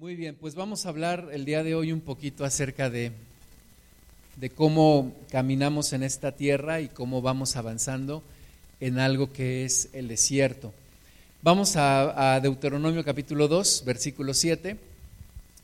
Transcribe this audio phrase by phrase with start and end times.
[0.00, 3.10] Muy bien, pues vamos a hablar el día de hoy un poquito acerca de,
[4.36, 8.22] de cómo caminamos en esta tierra y cómo vamos avanzando
[8.78, 10.72] en algo que es el desierto.
[11.42, 14.76] Vamos a, a Deuteronomio capítulo 2, versículo 7.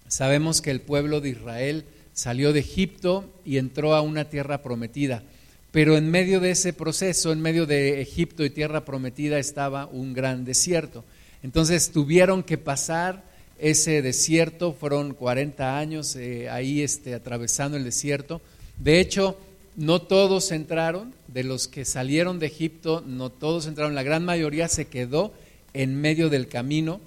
[0.08, 5.22] Sabemos que el pueblo de Israel salió de Egipto y entró a una tierra prometida.
[5.70, 10.12] Pero en medio de ese proceso, en medio de Egipto y tierra prometida, estaba un
[10.12, 11.04] gran desierto.
[11.44, 18.40] Entonces tuvieron que pasar ese desierto, fueron 40 años eh, ahí este, atravesando el desierto.
[18.78, 19.36] De hecho,
[19.76, 24.68] no todos entraron, de los que salieron de Egipto, no todos entraron, la gran mayoría
[24.68, 25.32] se quedó
[25.72, 27.00] en medio del camino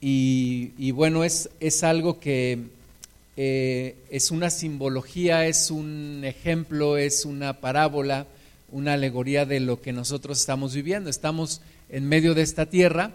[0.00, 2.58] y, bueno, es, es, algo que
[3.36, 8.26] eh, es una simbología, es un ejemplo, es una parábola,
[8.72, 11.08] una alegoría de lo que nosotros estamos viviendo.
[11.08, 13.12] Estamos en medio de esta tierra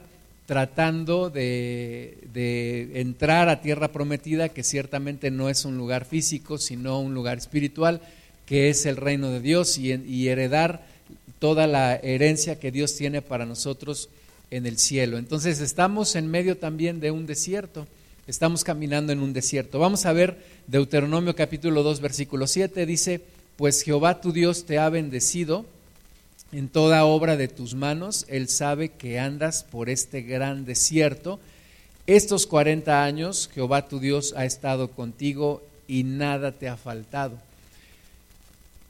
[0.47, 7.13] tratando de, entrar a tierra prometida, que ciertamente no es un lugar físico, sino un
[7.13, 8.01] lugar espiritual,
[8.45, 10.87] que es el reino de Dios, y, heredar
[11.39, 14.09] toda la herencia que Dios tiene para nosotros
[14.49, 15.17] en el cielo.
[15.17, 17.85] Entonces estamos en medio también de un desierto,
[18.25, 19.79] estamos caminando en un desierto.
[19.79, 23.21] Vamos a ver Deuteronomio capítulo 2, versículo 7, dice,
[23.57, 25.65] pues Jehová tu Dios te ha bendecido
[26.51, 28.25] en toda obra de tus manos.
[28.29, 31.39] Él sabe que andas por este gran desierto.
[32.05, 37.37] Estos 40 años Jehová tu Dios ha estado contigo y nada te ha faltado.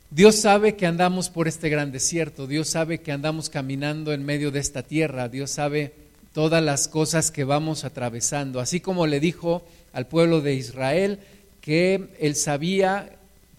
[0.09, 4.51] Dios sabe que andamos por este gran desierto, Dios sabe que andamos caminando en medio
[4.51, 5.91] de esta tierra, Dios sabe
[6.33, 11.19] todas las cosas que vamos atravesando, así como le dijo al pueblo de Israel
[11.59, 13.17] que él sabía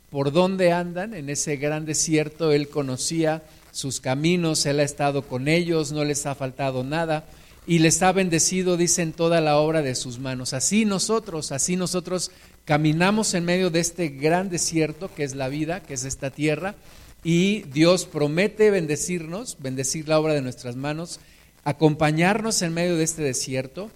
[0.08, 5.48] por dónde andan en ese gran desierto, él conocía sus caminos, Él ha estado con
[5.48, 7.24] ellos, no les ha faltado nada
[7.66, 10.54] y les ha bendecido, dicen, toda la obra de sus manos.
[10.54, 12.30] Así nosotros, así nosotros
[12.64, 16.76] caminamos en medio de este gran desierto que es la vida, que es esta tierra,
[17.22, 21.20] y Dios promete bendecirnos, bendecir la obra de nuestras manos,
[21.64, 23.90] acompañarnos en medio de este desierto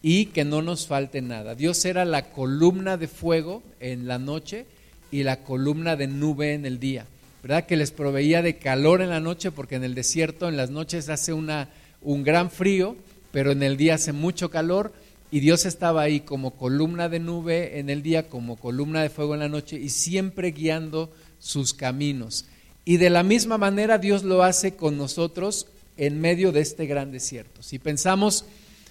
[0.00, 1.54] y que no nos falte nada.
[1.54, 4.64] Dios era la columna de fuego en la noche
[5.10, 7.06] y la columna de nube en el día.
[7.42, 7.66] ¿Verdad?
[7.66, 11.08] Que les proveía de calor en la noche, porque en el desierto en las noches
[11.08, 11.70] hace una,
[12.02, 12.96] un gran frío,
[13.30, 14.92] pero en el día hace mucho calor,
[15.30, 19.34] y Dios estaba ahí como columna de nube en el día, como columna de fuego
[19.34, 22.46] en la noche, y siempre guiando sus caminos.
[22.84, 25.66] Y de la misma manera Dios lo hace con nosotros
[25.98, 27.62] en medio de este gran desierto.
[27.62, 28.46] Si pensamos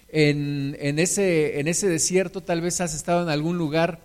[0.10, 4.00] en, en, ese, en ese desierto, tal vez has estado en algún lugar,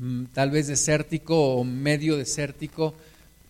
[0.00, 2.94] mm, tal vez desértico o medio desértico,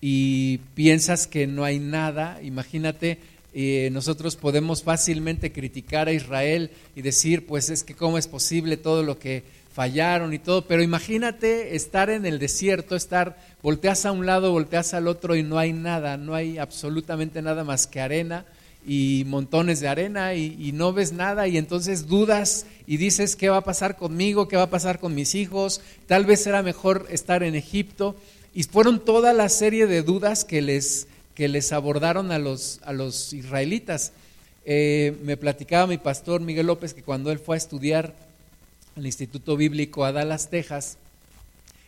[0.08, 3.18] y piensas que no hay nada, imagínate,
[3.52, 8.76] eh, nosotros podemos fácilmente criticar a Israel y decir, pues es que cómo es posible
[8.76, 14.12] todo lo que fallaron y todo, pero imagínate estar en el desierto, estar, volteas a
[14.12, 18.00] un lado, volteas al otro y no hay nada, no hay absolutamente nada más que
[18.00, 18.46] arena
[18.86, 23.48] y montones de arena y, y, no ves nada y entonces dudas y dices, ¿qué
[23.48, 24.46] va a pasar conmigo?
[24.46, 25.80] ¿Qué va a pasar con mis hijos?
[26.06, 28.14] Tal vez era mejor estar en Egipto.
[28.56, 32.94] Y fueron toda la serie de dudas que les, que les abordaron a los, a
[32.94, 34.12] los israelitas.
[34.64, 38.14] Eh, me platicaba mi pastor Miguel López que cuando él fue a estudiar
[38.96, 40.96] al Instituto Bíblico a Dallas, Texas,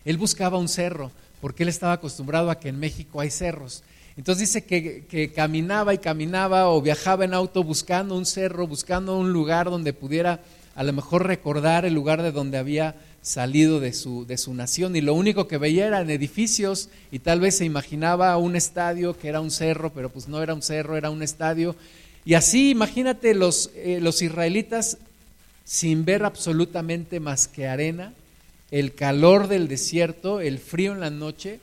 [0.05, 3.83] él buscaba un cerro, porque él estaba acostumbrado a que en México hay cerros.
[4.19, 9.17] Entonces dice que, que, caminaba y caminaba o viajaba en auto buscando un cerro, buscando
[9.17, 10.41] un lugar donde pudiera
[10.79, 14.95] a lo mejor recordar el lugar de donde había salido de su, de su nación
[14.95, 19.27] y lo único que veía eran edificios y tal vez se imaginaba un estadio que
[19.27, 21.75] era un cerro, pero pues no era un cerro, era un estadio.
[22.25, 24.99] Y así imagínate los, eh, los israelitas
[25.65, 28.13] sin ver absolutamente más que arena,
[28.71, 31.59] el calor del desierto, el frío en la noche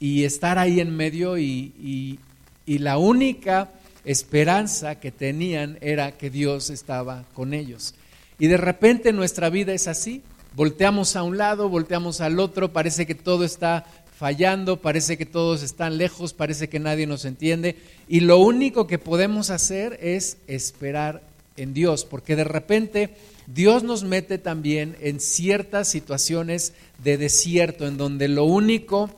[0.00, 2.18] y estar ahí en medio y,
[2.64, 3.68] y la única
[4.06, 7.94] esperanza que tenían era que Dios estaba con ellos.
[8.38, 10.22] Y de repente nuestra vida es así,
[10.54, 13.84] volteamos a un lado, volteamos al otro, parece que todo está
[14.16, 17.76] fallando, parece que todos están lejos, parece que nadie nos entiende
[18.08, 21.22] y lo único que podemos hacer es esperar
[21.56, 23.14] en Dios, porque de repente
[23.46, 26.72] Dios nos mete también en ciertas situaciones
[27.02, 29.10] de desierto, en donde lo único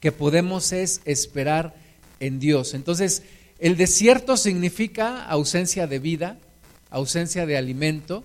[0.00, 1.74] que podemos es esperar
[2.20, 2.74] en Dios.
[2.74, 3.22] Entonces,
[3.58, 6.38] el desierto significa ausencia de vida,
[6.90, 8.24] ausencia de alimento,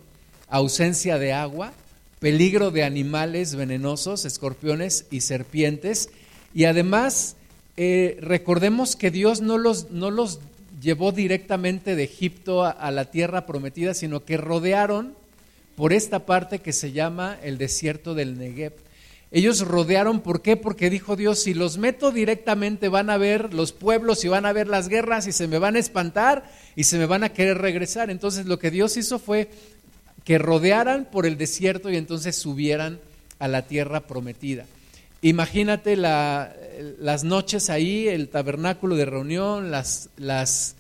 [0.53, 1.73] ausencia de agua,
[2.19, 6.09] peligro de animales venenosos, escorpiones y serpientes.
[6.53, 7.35] Y además,
[7.75, 10.39] eh, recordemos que Dios no los, no los
[10.79, 15.15] llevó directamente de Egipto a, a, la tierra prometida, sino que rodearon
[15.75, 18.73] por esta parte que se llama el desierto del Negev.
[19.35, 20.57] Ellos rodearon, ¿por qué?
[20.57, 24.53] Porque dijo Dios, si los meto directamente van a ver los pueblos y van a
[24.53, 26.43] ver las guerras y se me van a espantar
[26.75, 28.11] y se me van a querer regresar.
[28.11, 29.49] Entonces lo que Dios hizo fue
[30.23, 32.99] que rodearan por el desierto y entonces subieran
[33.39, 34.65] a la tierra prometida.
[35.21, 40.75] Imagínate las noches ahí, el tabernáculo de reunión, las, las,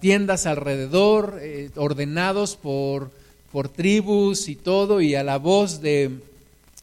[0.00, 3.12] tiendas alrededor, eh, ordenados por,
[3.52, 6.10] por tribus y todo, y a la voz de,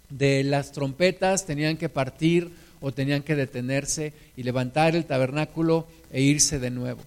[0.10, 6.22] de las trompetas tenían que partir o tenían que detenerse y levantar el tabernáculo e
[6.22, 7.02] irse de nuevo.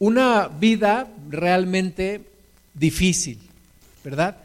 [0.00, 2.29] Una vida realmente
[2.74, 3.38] difícil,
[4.04, 4.36] ¿verdad?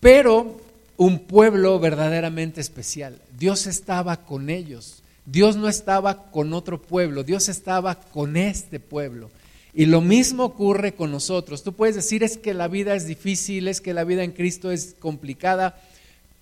[0.00, 0.60] Pero
[0.96, 3.18] un pueblo verdaderamente especial.
[3.38, 5.02] Dios estaba con ellos.
[5.24, 9.30] Dios no estaba con otro pueblo, Dios estaba con este pueblo.
[9.74, 11.62] Y lo mismo ocurre con nosotros.
[11.62, 14.70] Tú puedes decir es que la vida es difícil, es que la vida en Cristo
[14.70, 15.80] es complicada.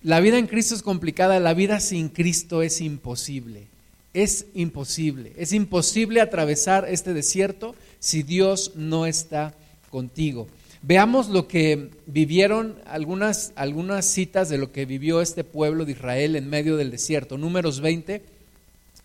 [0.03, 3.67] La vida en Cristo es complicada, la vida sin Cristo es imposible.
[4.13, 5.31] Es imposible.
[5.37, 9.53] Es imposible atravesar este desierto si Dios no está
[9.89, 10.47] contigo.
[10.83, 16.35] Veamos lo que vivieron algunas, algunas citas de lo que vivió este pueblo de Israel
[16.35, 17.37] en medio del desierto.
[17.37, 18.23] Números 20,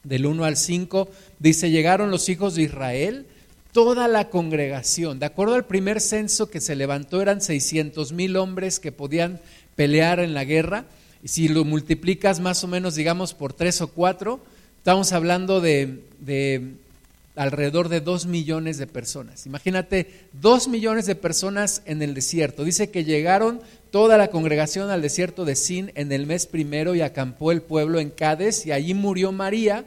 [0.02, 1.08] del 1 al 5,
[1.38, 3.26] dice, llegaron los hijos de Israel,
[3.72, 5.18] toda la congregación.
[5.18, 9.38] De acuerdo al primer censo que se levantó, eran 600 mil hombres que podían
[9.74, 10.86] pelear en la guerra.
[11.22, 14.40] Y si lo multiplicas más o menos, digamos, por tres o cuatro,
[14.78, 16.72] estamos hablando de, de
[17.36, 19.46] alrededor de dos millones de personas.
[19.46, 22.64] Imagínate, dos millones de personas en el desierto.
[22.64, 23.60] Dice que llegaron
[23.90, 28.00] toda la congregación al desierto de Sin en el mes primero y acampó el pueblo
[28.00, 29.84] en Cádiz y allí murió María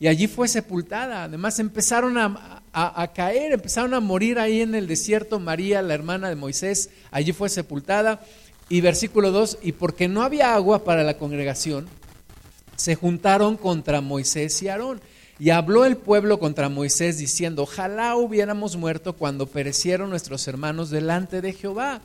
[0.00, 1.24] y allí fue sepultada.
[1.24, 5.38] Además empezaron a, caer, empezaron a morir ahí en el desierto.
[5.38, 8.20] María, la hermana de Moisés, allí fue sepultada.
[8.68, 11.86] Y versículo 2, y porque no había agua para la congregación,
[12.74, 15.00] se juntaron contra Moisés y Aarón
[15.42, 21.40] y habló el pueblo contra Moisés diciendo, ojalá hubiéramos muerto cuando perecieron nuestros hermanos delante
[21.40, 22.00] de Jehová.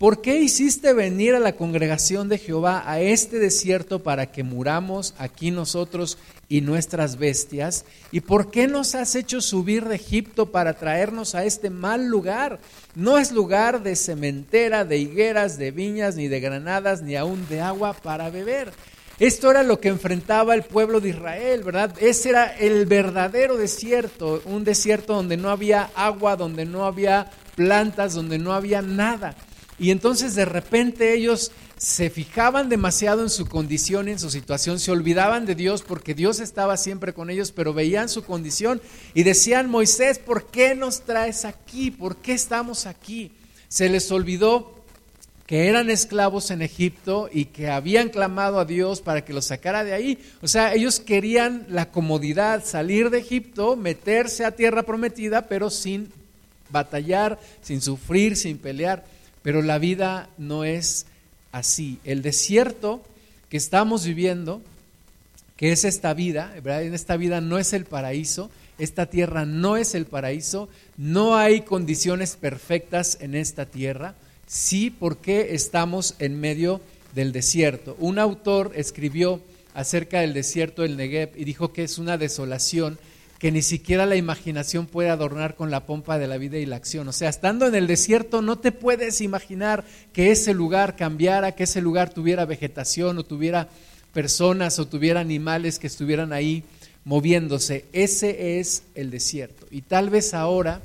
[0.00, 5.14] ¿Por qué hiciste venir a la congregación de Jehová a este desierto para que muramos
[5.18, 7.84] aquí nosotros y nuestras bestias?
[8.10, 12.58] ¿Y por qué nos has hecho subir de Egipto para traernos a este mal lugar?
[12.96, 17.60] No es lugar de cementera, de higueras, de viñas, ni de granadas, ni aún de
[17.60, 18.72] agua para beber.
[19.20, 21.94] Esto era lo que enfrentaba el pueblo de Israel, ¿verdad?
[22.00, 28.14] Ese era el verdadero desierto, un desierto donde no había agua, donde no había plantas,
[28.14, 29.36] donde no había nada.
[29.78, 34.90] Y entonces de repente ellos se fijaban demasiado en su condición, en su situación, se
[34.90, 38.80] olvidaban de Dios porque Dios estaba siempre con ellos, pero veían su condición
[39.12, 41.90] y decían, Moisés, ¿por qué nos traes aquí?
[41.90, 43.32] ¿Por qué estamos aquí?
[43.68, 44.79] Se les olvidó
[45.50, 49.82] que eran esclavos en Egipto y que habían clamado a Dios para que los sacara
[49.82, 50.16] de ahí.
[50.42, 56.12] O sea, ellos querían la comodidad, salir de Egipto, meterse a tierra prometida, pero sin
[56.70, 59.04] batallar, sin sufrir, sin pelear.
[59.42, 61.06] Pero la vida no es
[61.50, 61.98] así.
[62.04, 63.02] El desierto
[63.48, 64.62] que estamos viviendo,
[65.56, 69.96] que es esta vida, en esta vida no es el paraíso, esta tierra no es
[69.96, 74.14] el paraíso, no hay condiciones perfectas en esta tierra
[74.50, 76.80] sí porque estamos en medio
[77.14, 77.96] del desierto.
[78.00, 79.40] Un autor escribió
[79.74, 82.98] acerca del desierto del Negev y dijo que es una desolación
[83.38, 86.74] que ni siquiera la imaginación puede adornar con la pompa de la vida y la
[86.74, 87.06] acción.
[87.06, 91.62] O sea, estando en el desierto no te puedes imaginar que ese lugar cambiara, que
[91.62, 93.68] ese lugar tuviera vegetación o tuviera
[94.12, 96.64] personas o tuviera animales que estuvieran ahí
[97.04, 97.84] moviéndose.
[97.92, 99.68] Ese es el desierto.
[99.70, 100.82] Y tal vez ahora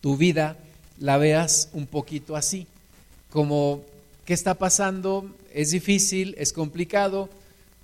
[0.00, 0.56] tu vida
[0.98, 2.66] la veas un poquito así,
[3.30, 3.82] como
[4.24, 7.28] qué está pasando, es difícil, es complicado,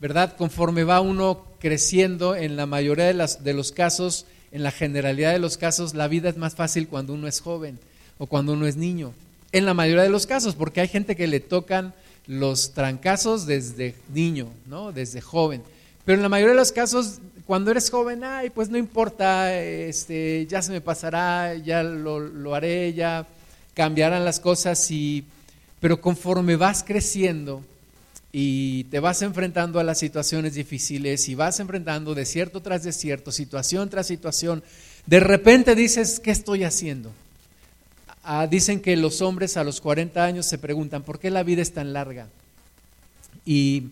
[0.00, 0.36] ¿verdad?
[0.36, 5.32] Conforme va uno creciendo, en la mayoría de, las, de los casos, en la generalidad
[5.32, 7.78] de los casos, la vida es más fácil cuando uno es joven
[8.18, 9.12] o cuando uno es niño.
[9.52, 11.94] En la mayoría de los casos, porque hay gente que le tocan
[12.26, 14.92] los trancazos desde niño, ¿no?
[14.92, 15.62] Desde joven.
[16.08, 20.46] Pero en la mayoría de los casos cuando eres joven, ay, pues no importa, este,
[20.46, 23.26] ya se me pasará, ya lo, haré, ya
[23.74, 25.26] cambiarán las cosas, y,
[25.80, 27.62] pero conforme vas creciendo
[28.32, 33.90] y te vas enfrentando a las situaciones difíciles y vas enfrentando desierto tras desierto, situación
[33.90, 34.62] tras situación,
[35.04, 37.12] de repente dices, ¿qué estoy haciendo?
[38.24, 41.60] Ah, dicen que los hombres a los 40 años se preguntan, ¿por qué la vida
[41.60, 42.28] es tan larga?
[43.44, 43.88] Y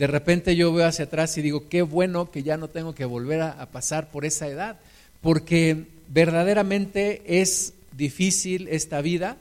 [0.00, 3.04] de repente yo veo hacia atrás y digo, qué bueno que ya no tengo que
[3.04, 4.80] volver a, pasar por esa edad,
[5.20, 9.36] porque verdaderamente es difícil esta vida,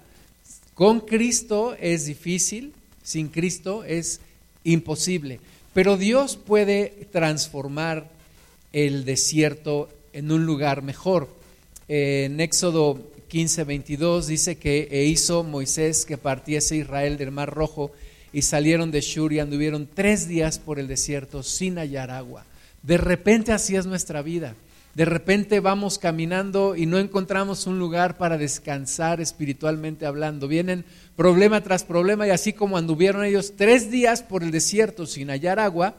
[0.74, 2.74] Con Cristo es difícil,
[3.04, 4.20] sin Cristo es
[4.66, 5.40] imposible.
[5.74, 8.10] Pero Dios puede transformar
[8.74, 11.30] el desierto en un lugar mejor.
[11.88, 13.00] En Éxodo
[13.30, 17.94] 15, 22 dice que e hizo Moisés que partiese Israel del Mar Rojo
[18.32, 22.46] y salieron de Shur y anduvieron tres días por el desierto sin hallar agua.
[22.84, 24.56] De repente así es nuestra vida.
[24.96, 30.48] De repente vamos caminando y no encontramos un lugar para descansar espiritualmente hablando.
[30.48, 30.84] Vienen
[31.16, 35.60] problema tras problema y así como anduvieron ellos tres días por el desierto sin hallar
[35.60, 35.96] agua,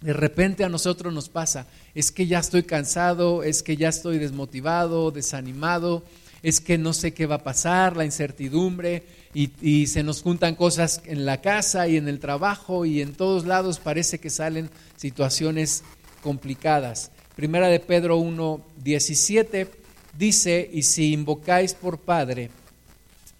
[0.00, 4.18] de repente a nosotros nos pasa, es que ya estoy cansado, es que ya estoy
[4.18, 6.02] desmotivado, desanimado,
[6.42, 11.02] es que no sé qué va a pasar, la incertidumbre, y, se nos juntan cosas
[11.04, 15.84] en la casa y en el trabajo y en todos lados parece que salen situaciones
[16.22, 17.10] complicadas.
[17.36, 19.68] Primera de Pedro 1, 17
[20.18, 22.50] dice, y si invocáis por Padre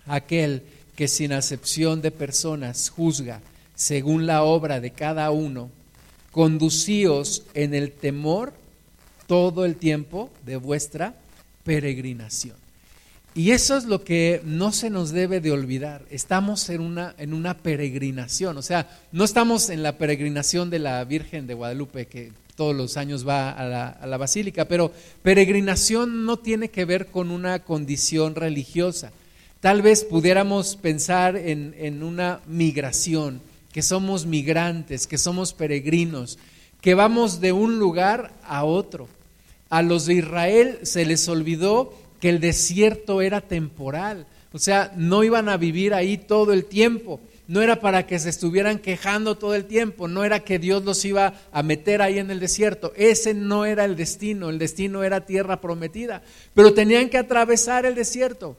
[0.06, 0.62] aquel
[0.94, 3.40] que sin acepción de personas juzga
[3.74, 5.70] según la obra de cada uno,
[6.30, 8.52] conducíos en el temor
[9.26, 11.14] todo el tiempo de vuestra
[11.64, 12.56] peregrinación.
[13.34, 16.04] Y eso es lo que no se nos debe de olvidar.
[16.10, 21.04] Estamos en una, en una peregrinación, o sea, no estamos en la peregrinación de la
[21.04, 26.26] Virgen de Guadalupe que todos los años va a la, a la basílica, pero peregrinación
[26.26, 29.12] no tiene que ver con una condición religiosa.
[29.60, 33.40] Tal vez pudiéramos pensar en, en una migración,
[33.72, 36.38] que somos migrantes, que somos peregrinos,
[36.80, 39.08] que vamos de un lugar a otro.
[39.68, 45.22] A los de Israel se les olvidó que el desierto era temporal, o sea, no
[45.24, 49.54] iban a vivir ahí todo el tiempo, no era para que se estuvieran quejando todo
[49.54, 53.34] el tiempo, no era que Dios los iba a meter ahí en el desierto, ese
[53.34, 56.22] no era el destino, el destino era tierra prometida,
[56.54, 58.56] pero tenían que atravesar el desierto.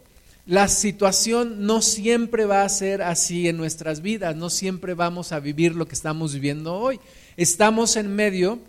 [0.48, 5.40] La situación no siempre va a ser así en nuestras vidas, no siempre vamos a
[5.40, 7.00] vivir lo que estamos viviendo hoy.
[7.38, 8.60] Estamos en medio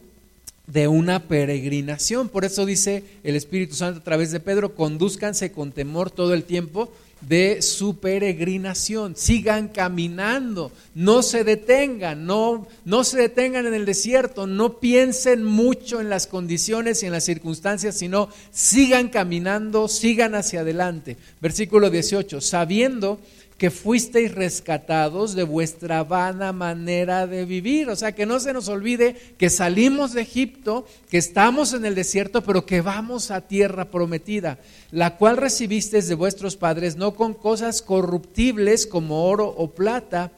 [0.67, 2.29] de una peregrinación.
[2.29, 6.45] Por eso dice el Espíritu Santo a través de Pedro, conduzcanse con temor todo el
[6.45, 6.93] tiempo
[7.23, 9.15] de su peregrinación.
[9.17, 16.01] Sigan caminando, no se detengan, no, no se detengan en el desierto, no piensen mucho
[16.01, 21.17] en las condiciones y en las circunstancias, sino sigan caminando, sigan hacia adelante.
[21.41, 23.21] Versículo 18, sabiendo
[23.63, 27.91] que fuisteis rescatados de vuestra vana manera de vivir.
[27.91, 31.95] O sea, que no se nos olvide que salimos de Egipto, que estamos en el
[31.95, 34.59] desierto, pero que vamos a tierra prometida,
[34.91, 40.33] la cual recibisteis de vuestros padres, no con cosas corruptibles como oro o plata,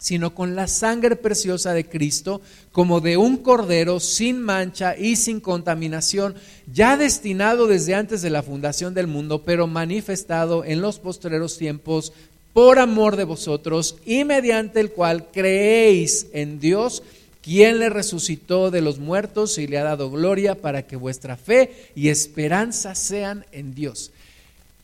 [0.00, 2.40] sino con la sangre preciosa de Cristo,
[2.72, 6.34] como de un cordero sin mancha y sin contaminación,
[6.72, 12.14] ya destinado desde antes de la fundación del mundo, pero manifestado en los postreros tiempos
[12.52, 17.02] por amor de vosotros y mediante el cual creéis en Dios,
[17.42, 21.90] quien le resucitó de los muertos y le ha dado gloria para que vuestra fe
[21.94, 24.10] y esperanza sean en Dios.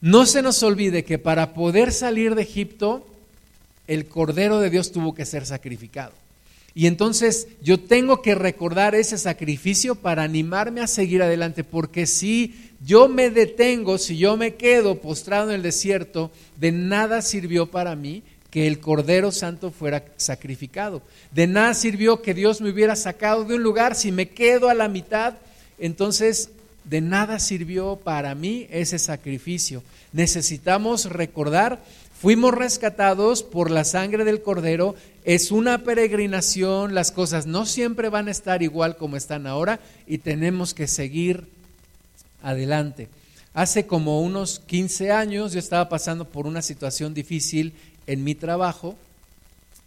[0.01, 3.07] No se nos olvide que para poder salir de Egipto,
[3.87, 6.13] el Cordero de Dios tuvo que ser sacrificado.
[6.77, 12.55] Y entonces yo tengo que recordar ese sacrificio para animarme a seguir adelante, porque si
[12.85, 17.97] yo me detengo, si yo me quedo postrado en el desierto, de nada sirvió para
[17.97, 21.01] mí que el Cordero Santo fuera sacrificado.
[21.31, 24.75] De nada sirvió que Dios me hubiera sacado de un lugar si me quedo a
[24.75, 25.39] la mitad.
[25.79, 26.51] Entonces,
[26.85, 29.83] de nada sirvió para mí ese sacrificio.
[30.13, 31.83] Necesitamos recordar,
[32.27, 38.27] fuimos rescatados por la sangre del Cordero, es una peregrinación, las cosas no siempre van
[38.27, 39.79] a estar igual como están ahora
[40.09, 41.47] y tenemos que seguir
[42.43, 43.09] adelante.
[43.55, 47.75] Hace como unos 15 años yo estaba pasando por una situación difícil
[48.09, 48.97] en mi trabajo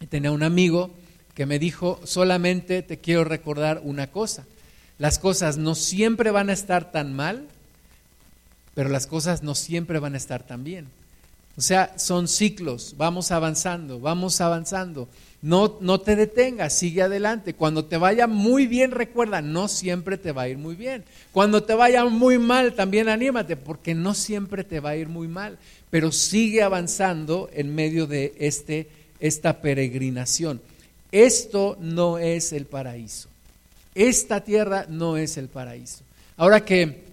[0.00, 0.90] y tenía un amigo
[1.34, 4.46] que me dijo, solamente te quiero recordar una cosa,
[4.96, 7.46] las cosas no siempre van a estar tan mal,
[8.74, 10.86] pero las cosas no siempre van a estar tan bien.
[11.56, 15.08] O sea, son ciclos, vamos avanzando, vamos avanzando.
[15.42, 17.54] No, no te detengas, sigue adelante.
[17.54, 21.04] Cuando te vaya muy bien, recuerda, no siempre te va a ir muy bien.
[21.32, 25.28] Cuando te vaya muy mal, también anímate, porque no siempre te va a ir muy
[25.28, 25.58] mal.
[25.88, 28.88] Pero sigue avanzando en medio de este,
[29.18, 30.60] esta peregrinación.
[31.10, 33.28] Esto no es el paraíso.
[33.94, 36.04] Esta tierra no es el paraíso.
[36.36, 37.10] Ahora que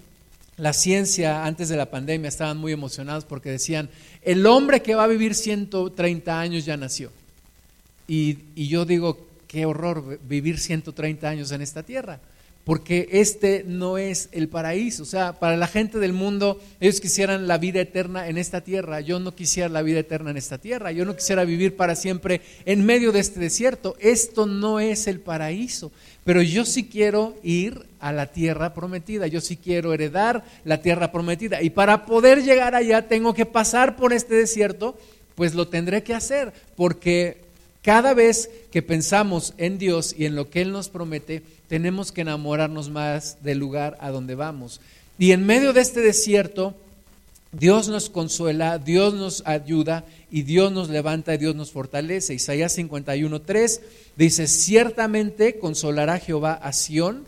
[0.57, 3.89] la ciencia antes de la pandemia estaban muy emocionados porque decían,
[4.27, 7.11] el hombre que va a vivir 130 años ya nació.
[8.09, 12.19] Y, yo digo, qué horror vivir 130 años en esta tierra.
[12.65, 15.03] porque este no es el paraíso.
[15.03, 18.99] O sea, para la gente del mundo, ellos quisieran la vida eterna en esta tierra.
[18.99, 20.91] Yo no quisiera la vida eterna en esta tierra.
[20.91, 23.95] Yo no quisiera vivir para siempre en medio de este desierto.
[24.01, 25.93] Esto no es el paraíso.
[26.27, 29.27] Pero yo sí quiero ir a la tierra prometida.
[29.27, 31.61] Yo sí quiero heredar la tierra prometida.
[31.61, 34.97] Y para poder llegar allá tengo que pasar por este desierto,
[35.35, 36.51] pues lo tendré que hacer.
[36.75, 37.45] Porque
[37.81, 42.19] cada vez que pensamos en Dios y en lo que Él nos promete, tenemos que
[42.19, 44.81] enamorarnos más del lugar a donde vamos.
[45.17, 46.75] Y en medio de este desierto,
[47.57, 52.35] Dios nos consuela, Dios nos ayuda y Dios nos levanta y Dios nos fortalece.
[52.35, 53.79] Isaías 51.3
[54.15, 57.25] dice, ciertamente consolará Jehová a Sión,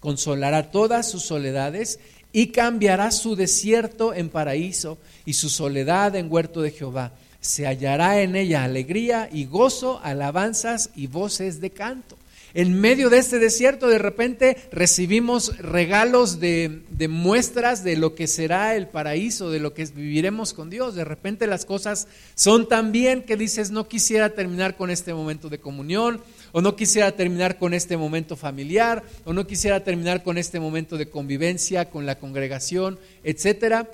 [0.00, 2.00] consolará todas sus soledades
[2.32, 7.12] y cambiará su desierto en paraíso y su soledad en huerto de Jehová.
[7.40, 12.17] Se hallará en ella alegría y gozo, alabanzas y voces de canto.
[12.54, 18.74] En medio de este desierto de repente recibimos regalos de, muestras de lo que será
[18.74, 20.94] el paraíso, de lo que viviremos con Dios.
[20.94, 25.50] De repente las cosas son tan bien que dices, no quisiera terminar con este momento
[25.50, 30.38] de comunión, o no quisiera terminar con este momento familiar, o no quisiera terminar con
[30.38, 33.90] este momento de convivencia con la congregación, etcétera.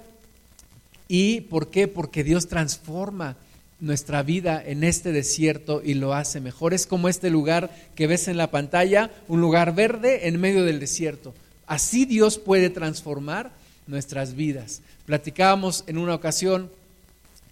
[1.08, 1.88] ¿Y por qué?
[1.88, 3.36] Porque Dios transforma
[3.80, 6.74] nuestra vida en este desierto y lo hace mejor.
[6.74, 10.80] Es como este lugar que ves en la pantalla, un lugar verde en medio del
[10.80, 11.34] desierto.
[11.66, 13.50] Así Dios puede transformar
[13.86, 14.80] nuestras vidas.
[15.06, 16.70] Platicábamos en una ocasión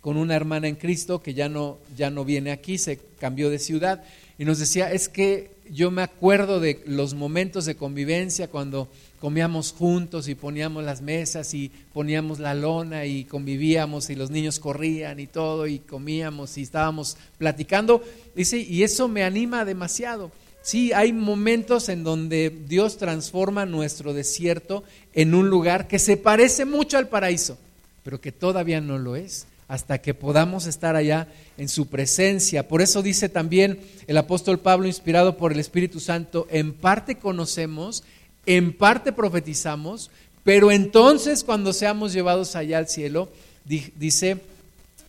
[0.00, 3.58] con una hermana en Cristo que ya no, ya no viene aquí, se cambió de
[3.58, 4.02] ciudad
[4.38, 8.88] y nos decía, es que yo me acuerdo de los momentos de convivencia cuando
[9.22, 14.58] comíamos juntos y poníamos las mesas y poníamos la lona y convivíamos y los niños
[14.58, 18.02] corrían y todo y comíamos y estábamos platicando.
[18.34, 20.32] Dice, y eso me anima demasiado.
[20.60, 26.64] Sí, hay momentos en donde Dios transforma nuestro desierto en un lugar que se parece
[26.64, 27.58] mucho al paraíso,
[28.02, 32.66] pero que todavía no lo es, hasta que podamos estar allá en su presencia.
[32.66, 38.02] Por eso dice también el apóstol Pablo, inspirado por el Espíritu Santo, en parte conocemos
[38.46, 40.10] en parte profetizamos,
[40.44, 43.28] pero entonces cuando seamos llevados allá al cielo,
[43.64, 44.38] dice,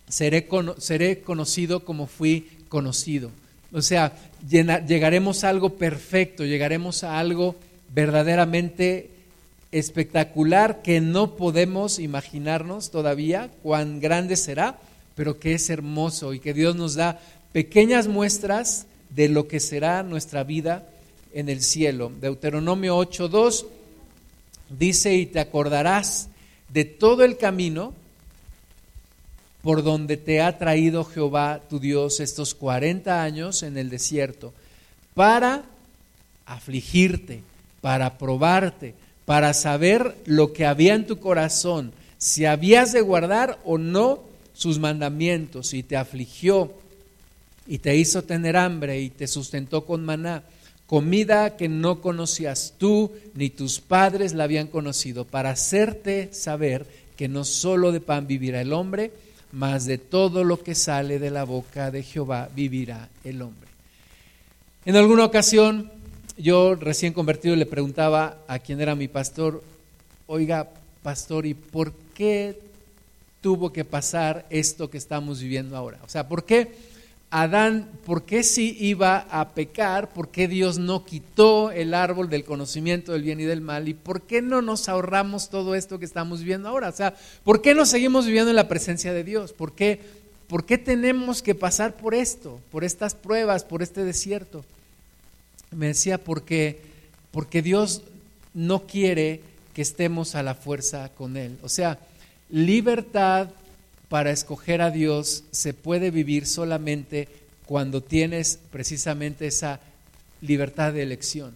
[0.08, 0.46] seré,
[1.22, 3.32] conocido como fui conocido.
[3.72, 4.14] O sea,
[4.48, 7.56] llegaremos a algo perfecto, llegaremos a algo
[7.94, 9.10] verdaderamente
[9.72, 14.78] espectacular que no podemos imaginarnos todavía cuán grande será,
[15.16, 17.20] pero que es hermoso y que Dios nos da
[17.52, 20.88] pequeñas muestras de lo que será nuestra vida
[21.34, 22.12] en el cielo.
[22.22, 23.66] Deuteronomio 8.2
[24.70, 26.30] dice, y te acordarás
[26.70, 27.94] de todo el camino
[29.62, 34.54] por donde te ha traído Jehová tu Dios estos 40 años en el desierto,
[35.14, 35.64] para
[36.46, 37.44] afligirte,
[37.80, 38.94] para probarte,
[39.26, 44.80] para saber lo que había en tu corazón, si habías de guardar o no sus
[44.80, 46.74] mandamientos, y te afligió,
[47.66, 50.44] y te hizo tener hambre, y te sustentó con maná
[50.88, 56.86] comida que no conocías tú ni tus padres la habían conocido, para hacerte saber
[57.18, 59.12] que no solo de pan vivirá el hombre,
[59.52, 63.70] mas de todo lo que sale de la boca de Jehová vivirá el hombre.
[64.86, 65.92] En alguna ocasión,
[66.38, 69.64] yo recién convertido le preguntaba a quien era mi pastor,
[70.28, 70.70] oiga,
[71.04, 72.60] pastor, ¿y por qué
[73.42, 76.00] tuvo que pasar esto que estamos viviendo ahora?
[76.04, 76.93] O sea, ¿por qué?
[77.36, 80.14] Adán, ¿por qué sí iba a pecar?
[80.14, 83.88] ¿Por qué Dios no quitó el árbol del conocimiento del bien y del mal?
[83.88, 86.90] ¿Y por qué no nos ahorramos todo esto que estamos viviendo ahora?
[86.90, 89.52] O sea, ¿por qué no seguimos viviendo en la presencia de Dios?
[89.52, 90.00] ¿Por qué,
[90.46, 94.64] por qué tenemos que pasar por esto, por estas pruebas, por este desierto?
[95.72, 96.82] Me decía, porque,
[97.32, 98.04] porque Dios
[98.54, 99.42] no quiere
[99.74, 101.58] que estemos a la fuerza con Él.
[101.64, 101.98] O sea,
[102.52, 103.50] libertad
[104.14, 107.28] para escoger a Dios se puede vivir solamente
[107.66, 109.80] cuando tienes precisamente esa
[110.40, 111.56] libertad de elección.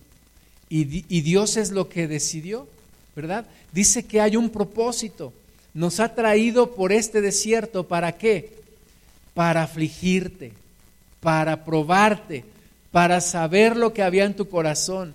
[0.67, 0.85] Y,
[1.21, 2.67] Dios es lo que decidió,
[3.15, 3.45] ¿verdad?
[3.73, 5.33] Dice que hay un propósito.
[5.75, 7.87] Nos ha traído por este desierto.
[7.87, 8.55] ¿Para qué?
[9.35, 10.51] Para afligirte,
[11.19, 12.43] para probarte,
[12.89, 15.13] para saber lo que había en tu corazón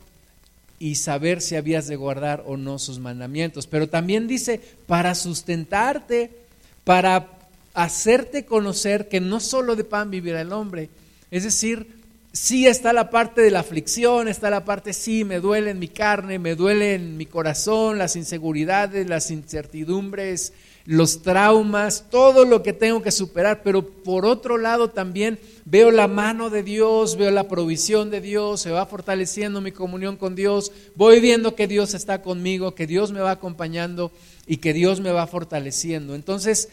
[0.79, 3.67] y saber si habías de guardar o no sus mandamientos.
[3.67, 6.42] Pero también dice, para sustentarte
[6.85, 7.29] para
[7.75, 10.91] hacerte conocer que no solo de pan vivirá el hombre.
[11.31, 15.71] Es decir, sí está la parte de la aflicción, está la parte, sí, me duele
[15.71, 20.53] en mi carne, me duele en mi corazón, las inseguridades, las incertidumbres,
[20.85, 26.09] los traumas, todo lo que tengo que superar, pero por otro lado también veo la
[26.09, 30.73] mano de Dios, veo la provisión de Dios, se va fortaleciendo mi comunión con Dios,
[30.97, 34.11] voy viendo que Dios está conmigo, que Dios me va acompañando
[34.47, 36.15] y que Dios me va fortaleciendo.
[36.15, 36.69] Entonces,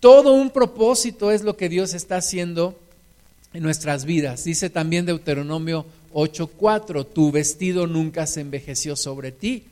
[0.00, 2.78] todo un propósito es lo que Dios está haciendo
[3.52, 4.44] en nuestras vidas.
[4.44, 9.64] Dice también Deuteronomio 8:4, tu vestido nunca se envejeció sobre ti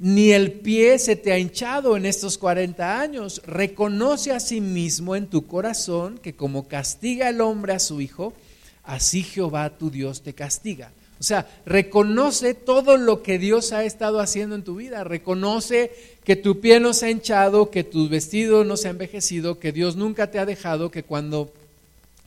[0.00, 3.42] ni el pie se te ha hinchado en estos 40 años.
[3.44, 8.32] Reconoce a sí mismo en tu corazón que como castiga el hombre a su hijo,
[8.82, 10.90] así Jehová tu Dios te castiga.
[11.20, 15.04] O sea, reconoce todo lo que Dios ha estado haciendo en tu vida.
[15.04, 15.92] Reconoce
[16.24, 19.70] que tu pie no se ha hinchado, que tu vestido no se ha envejecido, que
[19.70, 21.52] Dios nunca te ha dejado, que cuando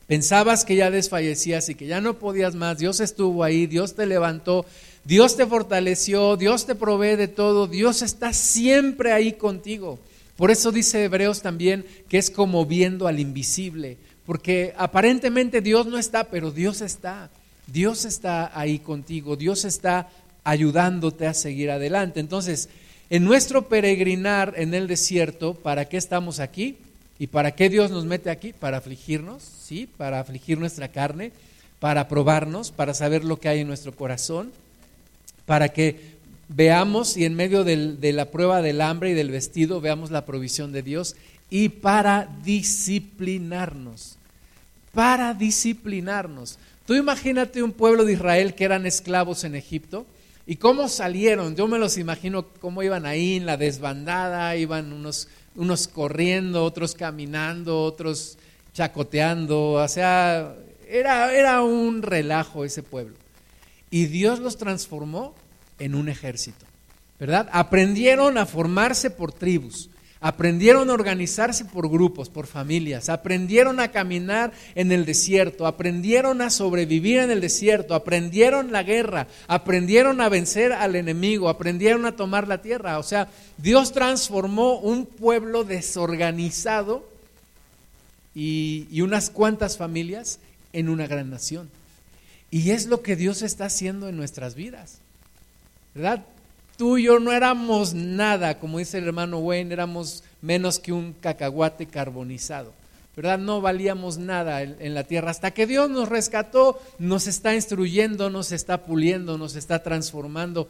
[0.06, 4.06] pensabas que ya desfallecías y que ya no podías más, Dios estuvo ahí, Dios te
[4.06, 4.64] levantó,
[5.06, 9.98] Dios te fortaleció, Dios te provee de todo, Dios está siempre ahí contigo.
[10.38, 15.98] Por eso dice Hebreos también que es como viendo al invisible, porque aparentemente Dios no
[15.98, 17.32] está, pero Dios está.
[17.68, 20.10] Dios está ahí contigo, Dios está
[20.44, 22.20] ayudándote a seguir adelante.
[22.20, 22.70] Entonces,
[23.10, 26.78] en nuestro peregrinar en el desierto, ¿para qué estamos aquí?
[27.20, 28.54] ¿Y para qué Dios nos mete aquí?
[28.54, 29.88] Para afligirnos, ¿sí?
[29.98, 31.32] Para afligir nuestra carne,
[31.80, 34.52] para probarnos, para saber lo que hay en nuestro corazón
[35.46, 36.14] para que
[36.50, 40.72] veamos y en medio de la prueba del hambre y del vestido veamos la provisión
[40.72, 41.16] de Dios
[41.50, 44.18] y para disciplinarnos,
[44.94, 46.58] para disciplinarnos.
[46.86, 50.06] Tú imagínate un pueblo de Israel que eran esclavos en Egipto
[50.46, 51.56] y cómo salieron.
[51.56, 56.96] Yo me los imagino cómo iban ahí en la desbandada, iban unos, unos corriendo, otros
[56.96, 58.38] caminando, otros
[58.74, 60.56] chacoteando, o sea,
[60.90, 63.16] era, era un relajo ese pueblo
[63.90, 65.36] y Dios los transformó
[65.78, 66.66] en un ejército,
[67.20, 67.48] ¿verdad?
[67.52, 69.90] Aprendieron a formarse por tribus,
[70.24, 76.50] aprendieron a organizarse por grupos, por familias, aprendieron a caminar en el desierto, aprendieron a
[76.50, 82.48] sobrevivir en el desierto, aprendieron la guerra, aprendieron a vencer al enemigo, aprendieron a tomar
[82.48, 83.00] la tierra.
[83.00, 87.06] O sea, Dios transformó un pueblo desorganizado
[88.34, 90.40] y, unas cuantas familias
[90.72, 91.70] en una gran nación.
[92.50, 95.00] Y es lo que Dios está haciendo en nuestras vidas.
[95.94, 96.24] ¿Verdad?
[96.78, 101.14] Tú y yo no éramos nada, como dice el hermano Wayne, éramos menos que un
[101.14, 102.74] cacahuate carbonizado.
[103.16, 103.38] ¿Verdad?
[103.38, 105.30] No valíamos nada en, la tierra.
[105.30, 110.68] Hasta que Dios nos rescató, nos está instruyendo, nos está puliendo, nos está transformando.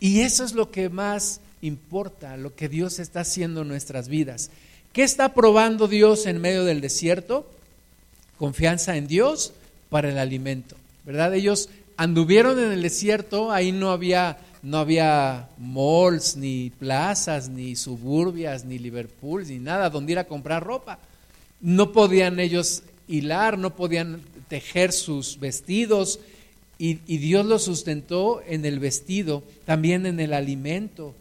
[0.00, 4.50] Y eso es lo que más importa, lo que Dios está haciendo en nuestras vidas.
[4.92, 7.48] ¿Qué está probando Dios en medio del desierto?
[8.38, 9.52] Confianza en Dios
[9.88, 10.74] para el alimento.
[11.04, 11.34] ¿verdad?
[11.34, 18.64] Ellos anduvieron en el desierto, ahí no había, no había malls, ni plazas, ni suburbias,
[18.64, 20.98] ni Liverpool, ni nada donde ir a comprar ropa.
[21.60, 26.18] No podían ellos hilar, no podían tejer sus vestidos
[26.78, 31.14] y, Dios los sustentó en el vestido, también en el alimento.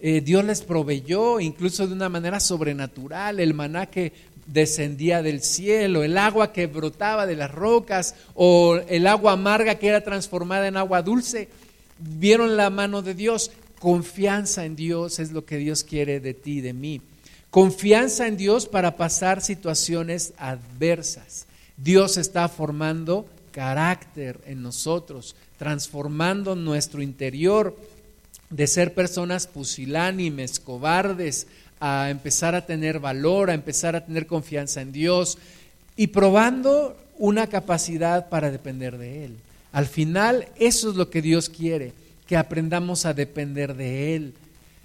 [0.00, 4.12] Eh, Dios les proveyó incluso de una manera sobrenatural el maná que
[4.46, 9.88] descendía del cielo, el agua que brotaba de las rocas o el agua amarga que
[9.88, 11.48] era transformada en agua dulce.
[11.98, 13.50] Vieron la mano de Dios.
[13.78, 17.00] Confianza en Dios es lo que Dios quiere de ti, de mí.
[17.50, 21.46] Confianza en Dios para pasar situaciones adversas.
[21.76, 27.76] Dios está formando carácter en nosotros, transformando nuestro interior
[28.50, 31.46] de ser personas pusilánimes, cobardes,
[31.80, 35.38] a empezar a tener valor, a empezar a tener confianza en Dios
[35.96, 39.36] y probando una capacidad para depender de Él.
[39.72, 41.92] Al final, eso es lo que Dios quiere,
[42.26, 44.34] que aprendamos a depender de Él.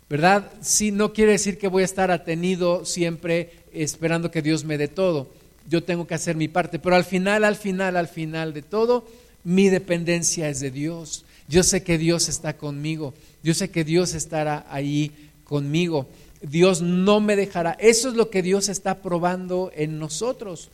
[0.10, 0.52] ¿Verdad?
[0.62, 4.88] Sí, no quiere decir que voy a estar atenido siempre esperando que Dios me dé
[4.88, 5.28] todo.
[5.70, 9.08] Yo tengo que hacer mi parte, pero al final, al final, al final de todo,
[9.44, 11.26] mi dependencia es de Dios.
[11.48, 13.14] Yo sé que Dios está conmigo.
[13.44, 15.12] Yo sé que Dios estará ahí
[15.46, 16.08] conmigo.
[16.42, 17.72] Dios no me dejará.
[17.80, 20.70] Eso es lo que Dios está probando en nosotros.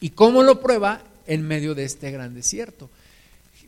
[0.00, 1.02] ¿Y cómo lo prueba?
[1.26, 2.90] En medio de este gran desierto.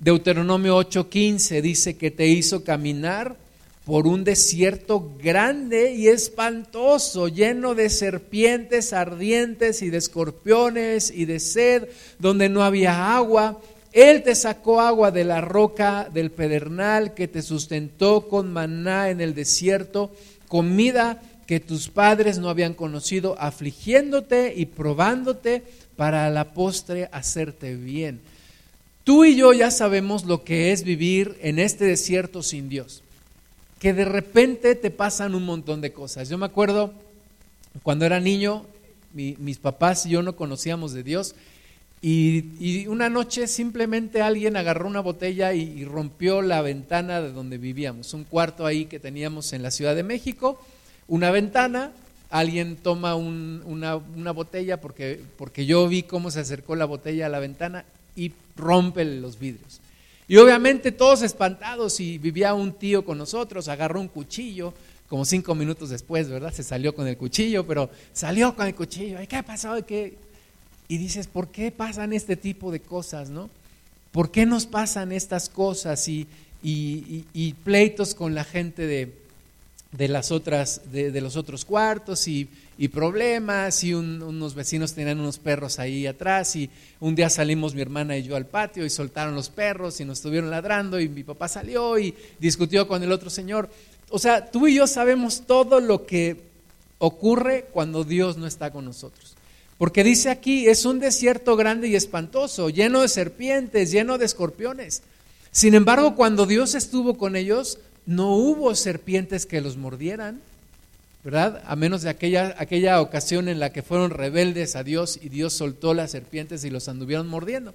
[0.01, 3.37] Deuteronomio 8:15 dice que te hizo caminar
[3.85, 11.39] por un desierto grande y espantoso, lleno de serpientes ardientes y de escorpiones y de
[11.39, 13.61] sed, donde no había agua.
[13.93, 19.21] Él te sacó agua de la roca del pedernal que te sustentó con maná en
[19.21, 20.11] el desierto
[20.49, 25.63] comida que tus padres no habían conocido, afligiéndote y probándote
[25.95, 28.21] para la postre hacerte bien.
[29.05, 33.03] Tú y yo ya sabemos lo que es vivir en este desierto sin Dios,
[33.79, 36.29] que de repente te pasan un montón de cosas.
[36.29, 36.93] Yo me acuerdo
[37.83, 38.67] Cuando era niño,
[39.13, 41.35] mis papás y yo no conocíamos de Dios.
[42.01, 48.15] Y, una noche simplemente alguien agarró una botella y, rompió la ventana de donde vivíamos,
[48.15, 50.61] un cuarto ahí que teníamos en la Ciudad de México,
[51.09, 51.93] una ventana,
[52.31, 57.31] alguien toma una, una, botella porque, porque yo vi cómo se acercó la botella a
[57.31, 57.85] la ventana
[58.17, 59.81] y rompe los vidrios.
[60.27, 64.73] Y obviamente todos espantados y vivía un tío con nosotros, agarró un cuchillo,
[65.09, 66.53] como cinco minutos después, ¿verdad?
[66.53, 69.21] Se salió con el cuchillo, pero salió con el cuchillo.
[69.21, 69.85] ¿Y qué pasó?
[69.85, 70.17] ¿Qué?
[70.89, 73.51] y dices, ¿por qué pasan este tipo de cosas, no?
[74.13, 76.27] ¿Por qué nos pasan estas cosas y,
[76.63, 79.13] y, pleitos con la gente de,
[79.97, 82.49] de las otras, de, los otros cuartos y,
[82.93, 88.17] problemas y unos vecinos tenían unos perros ahí atrás y un día salimos mi hermana
[88.17, 91.47] y yo al patio y soltaron los perros y nos estuvieron ladrando y mi papá
[91.47, 93.71] salió y discutió con el otro señor.
[94.11, 96.43] O sea, tú y yo sabemos todo lo que
[96.99, 99.37] ocurre cuando Dios no está con nosotros.
[99.79, 105.03] Porque dice aquí, es un desierto grande y espantoso, lleno de serpientes, lleno de escorpiones.
[105.53, 110.41] Sin embargo, cuando Dios estuvo con ellos, no hubo serpientes que los mordieran,
[111.25, 111.63] ¿verdad?
[111.67, 115.55] A menos de aquella, aquella ocasión en la que fueron rebeldes a Dios y Dios
[115.55, 117.73] soltó las serpientes y los anduvieron mordiendo.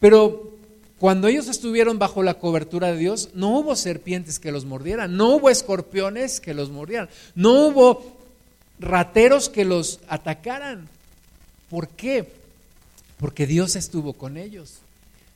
[0.00, 0.52] Pero
[0.98, 5.36] cuando ellos estuvieron bajo la cobertura de Dios, no hubo serpientes que los mordieran, no
[5.36, 8.16] hubo escorpiones que los mordieran, no hubo
[8.80, 10.88] rateros que los atacaran.
[11.70, 12.28] ¿Por qué?
[13.18, 14.78] Porque Dios estuvo con ellos.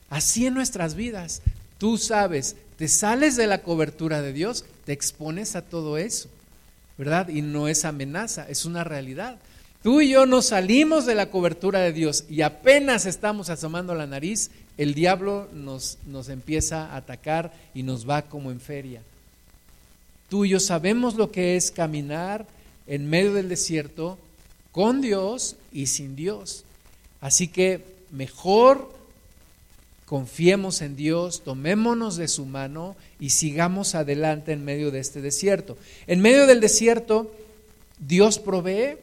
[0.09, 1.41] Así en nuestras vidas,
[1.77, 6.29] tú sabes, te sales de la cobertura de Dios, te expones a todo eso,
[6.97, 7.27] ¿verdad?
[7.27, 9.37] Y no es amenaza, es una realidad.
[9.83, 14.07] Tú y yo nos salimos de la cobertura de Dios y apenas estamos asomando la
[14.07, 19.01] nariz, el diablo nos, nos empieza a atacar y nos va como en feria.
[20.29, 22.47] Tú y yo sabemos lo que es caminar
[22.87, 24.17] en medio del desierto
[24.71, 26.63] con Dios y sin Dios.
[27.19, 28.98] Así que mejor
[30.09, 35.77] confiemos en Dios, tomémonos de su mano y sigamos adelante en medio de este desierto.
[36.07, 37.31] En medio del desierto,
[37.99, 38.97] Dios provee.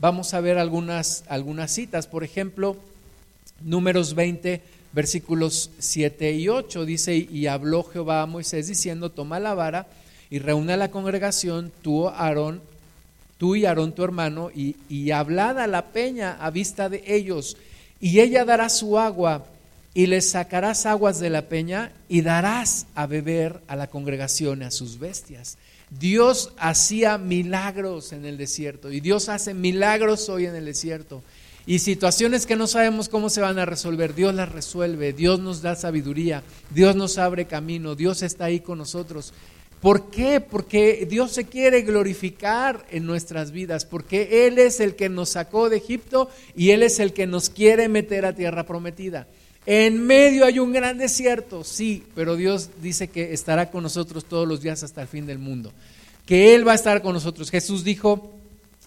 [0.00, 2.08] Vamos a ver algunas, algunas citas.
[2.08, 2.76] Por ejemplo,
[3.60, 4.60] números 20,
[4.92, 6.86] versículos 7 y 8.
[6.86, 9.86] Dice, y habló Jehová a Moisés diciendo, toma la vara
[10.28, 12.60] y reúne a la congregación, tú, Aarón,
[13.38, 17.56] tú y Aarón tu hermano, y, y hablad a la peña a vista de ellos,
[18.00, 19.44] y ella dará su agua,
[19.94, 24.70] y les sacarás aguas de la peña, y darás a beber a la congregación, a
[24.70, 25.58] sus bestias.
[25.90, 31.22] Dios hacía milagros en el desierto, y Dios hace milagros hoy en el desierto.
[31.64, 35.62] Y situaciones que no sabemos cómo se van a resolver, Dios las resuelve, Dios nos
[35.62, 39.32] da sabiduría, Dios nos abre camino, Dios está ahí con nosotros.
[39.80, 40.40] ¿Por qué?
[40.40, 45.68] Porque Dios se quiere glorificar en nuestras vidas, porque Él es el que nos sacó
[45.68, 49.26] de Egipto y Él es el que nos quiere meter a tierra prometida.
[49.64, 54.46] En medio hay un gran desierto, sí, pero Dios dice que estará con nosotros todos
[54.48, 55.72] los días hasta el fin del mundo,
[56.26, 57.50] que Él va a estar con nosotros.
[57.50, 58.32] Jesús dijo,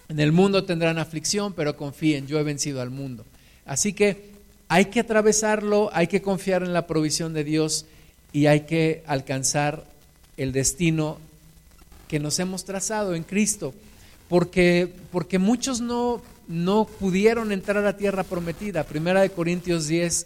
[0.10, 3.26] en el mundo tendrán aflicción, pero confíen, yo he vencido al mundo.
[3.66, 4.36] Así que
[4.68, 7.86] hay que atravesarlo, hay que confiar en la provisión de Dios
[8.34, 9.86] y hay que alcanzar
[10.36, 11.20] el destino
[12.10, 13.74] que nos hemos trazado en Cristo,
[14.28, 18.84] porque, porque muchos no, no pudieron entrar a tierra prometida.
[18.84, 20.26] Primera de Corintios 10,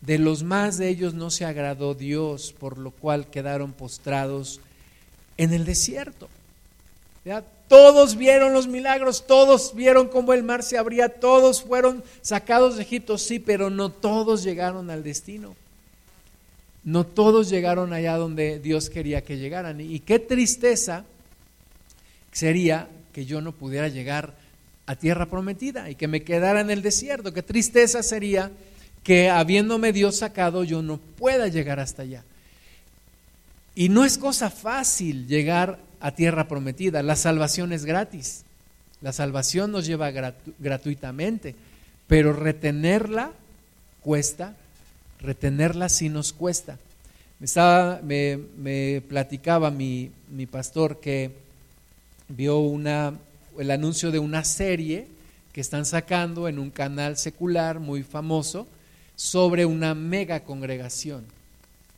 [0.00, 4.60] de los más de ellos no se agradó Dios, por lo cual quedaron postrados
[5.36, 6.28] en el desierto.
[7.68, 12.82] Todos vieron los milagros, todos vieron cómo el mar se abría, todos fueron sacados de
[12.82, 15.54] Egipto, sí, pero no todos llegaron al destino.
[16.84, 19.80] No todos llegaron allá donde Dios quería que llegaran.
[19.82, 21.04] Y qué tristeza
[22.32, 24.32] sería que yo no pudiera llegar
[24.86, 27.34] a tierra prometida y que me quedara en el desierto.
[27.34, 28.50] Qué tristeza sería
[29.08, 32.24] que habiéndome Dios sacado yo no pueda llegar hasta allá.
[33.74, 37.02] Y no es cosa fácil llegar a tierra prometida.
[37.02, 38.44] La salvación es gratis.
[39.00, 40.10] La salvación nos lleva
[40.58, 41.54] gratuitamente,
[42.06, 43.32] pero retenerla
[44.02, 44.54] cuesta
[45.20, 46.78] retenerla sí nos cuesta.
[47.38, 50.10] Me, estaba, me, platicaba mi,
[50.50, 51.32] pastor que
[52.28, 53.14] vio una,
[53.58, 55.06] el anuncio de una serie
[55.52, 58.66] que están sacando en un canal secular muy famoso
[59.18, 61.24] sobre una mega congregación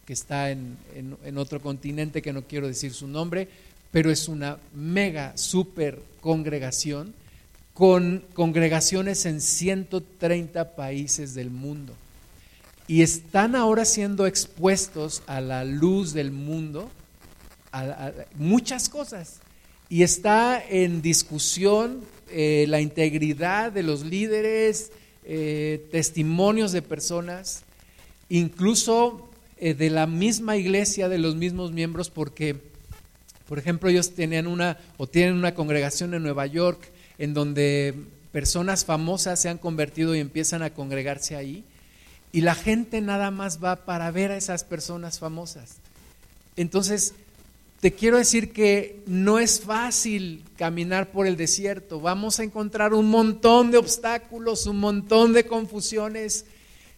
[0.06, 3.46] que está en, en, otro continente que no quiero decir su nombre,
[3.92, 7.12] pero es una mega super congregación
[7.74, 11.94] con congregaciones en 130 países del mundo.
[12.88, 16.90] Y están ahora siendo expuestos a la luz del mundo,
[17.70, 19.40] a, muchas cosas.
[19.90, 24.90] Y está en discusión eh, la integridad de los líderes,
[25.24, 27.64] eh, testimonios de personas,
[28.28, 32.56] incluso eh, de la misma iglesia, de los mismos miembros, porque,
[33.48, 37.94] por ejemplo, ellos tenían una o tienen una congregación en Nueva York en donde
[38.32, 41.64] personas famosas se han convertido y empiezan a congregarse ahí,
[42.32, 45.76] y la gente nada más va para ver a esas personas famosas.
[46.56, 47.14] Entonces,
[47.80, 51.98] te quiero decir que no es fácil caminar por el desierto.
[51.98, 56.44] Vamos a encontrar un montón de obstáculos, un montón de confusiones.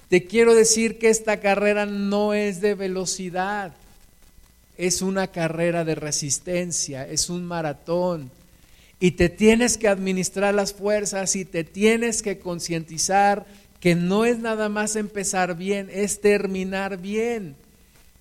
[0.08, 3.74] Te quiero decir que esta carrera no es de velocidad,
[4.76, 8.32] es una carrera de resistencia, es un maratón.
[8.98, 13.46] Y te tienes que administrar las fuerzas y te tienes que concientizar
[13.78, 17.54] que no es nada más empezar bien, es terminar bien.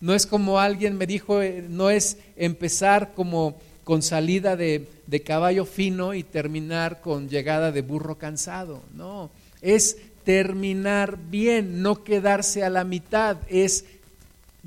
[0.01, 5.21] No es como alguien me dijo, eh, no es empezar como con salida de, de,
[5.21, 8.81] caballo fino y terminar con llegada de burro cansado.
[8.95, 9.29] No,
[9.61, 13.85] es terminar bien, no quedarse a la mitad, es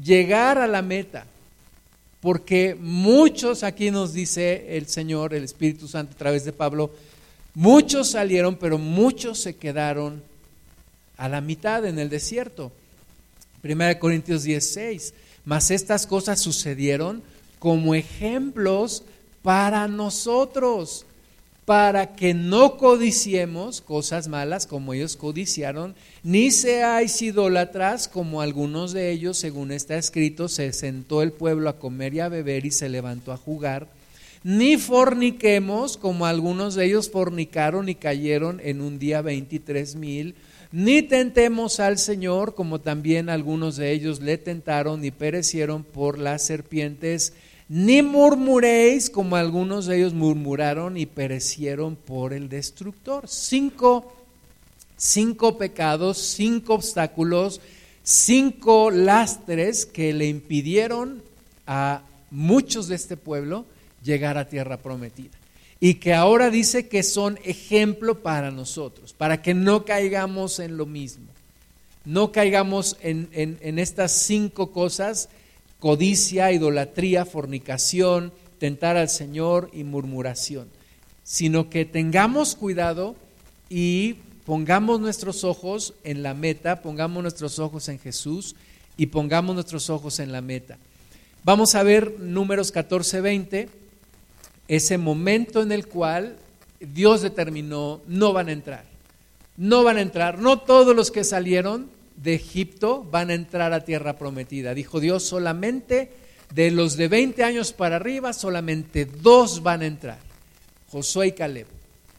[0.02, 1.26] llegar a la meta.
[2.20, 6.90] Porque muchos, aquí nos dice el Señor, el Espíritu Santo a través de Pablo,
[7.54, 10.22] muchos salieron, pero muchos se quedaron
[11.16, 12.72] a la mitad en el desierto.
[13.62, 15.14] 1 Corintios 16.
[15.44, 17.22] Mas estas cosas sucedieron
[17.58, 19.04] como ejemplos
[19.42, 21.06] para nosotros,
[21.64, 29.10] para que no codiciemos cosas malas como ellos codiciaron, ni seáis idólatras como algunos de
[29.10, 32.88] ellos, según está escrito, se sentó el pueblo a comer y a beber y se
[32.88, 33.88] levantó a jugar,
[34.42, 40.34] ni forniquemos como algunos de ellos fornicaron y cayeron en un día veintitrés mil,
[40.74, 46.42] ni tentemos al Señor, como también algunos de ellos le tentaron y perecieron por las
[46.42, 47.32] serpientes,
[47.68, 53.28] ni murmuréis, como algunos de ellos murmuraron y perecieron por el destructor.
[53.28, 54.16] Cinco,
[54.96, 57.60] cinco pecados, cinco obstáculos,
[58.02, 61.22] cinco lastres que le impidieron
[61.68, 63.64] a muchos de este pueblo
[64.02, 65.43] llegar a tierra prometida
[65.80, 70.86] y que ahora dice que son ejemplo para nosotros, para que no caigamos en lo
[70.86, 71.26] mismo,
[72.04, 75.28] no caigamos en, estas cinco cosas,
[75.80, 80.68] codicia, idolatría, fornicación, tentar al Señor y murmuración,
[81.22, 83.16] sino que tengamos cuidado
[83.68, 88.54] y pongamos nuestros ojos en la meta, pongamos nuestros ojos en Jesús
[88.96, 90.78] y pongamos nuestros ojos en la meta.
[91.42, 93.83] Vamos a ver números 14, 20
[94.68, 96.36] ese momento en el cual
[96.80, 98.84] Dios determinó no van a entrar.
[99.56, 100.38] No van a entrar.
[100.38, 104.74] No todos los que salieron de Egipto van a entrar a tierra prometida.
[104.74, 106.10] Dijo Dios solamente
[106.54, 110.18] de los de 20 años para arriba, solamente dos van a entrar.
[110.90, 111.66] Josué y Caleb.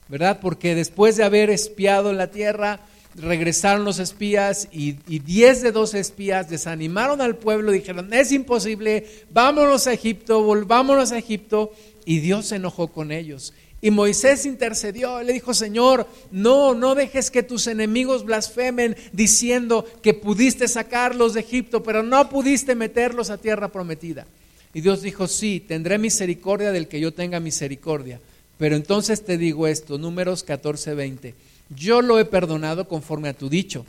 [0.08, 0.40] ¿Verdad?
[0.42, 2.82] Porque después de haber espiado en la tierra,
[3.16, 9.88] regresaron los espías y, diez de dos espías desanimaron al pueblo, dijeron, es imposible, vámonos
[9.88, 11.72] a Egipto, volvámonos a Egipto
[12.06, 13.54] y Dios se enojó con ellos.
[13.82, 20.14] Y Moisés intercedió, le dijo, Señor, no, no dejes que tus enemigos blasfemen diciendo que
[20.14, 24.26] pudiste sacarlos de Egipto, pero no pudiste meterlos a tierra prometida.
[24.74, 28.20] Y Dios dijo, sí, tendré misericordia del que yo tenga misericordia.
[28.58, 31.36] Pero entonces te digo esto, números 14, 20,
[31.76, 33.86] yo lo he perdonado conforme a tu dicho,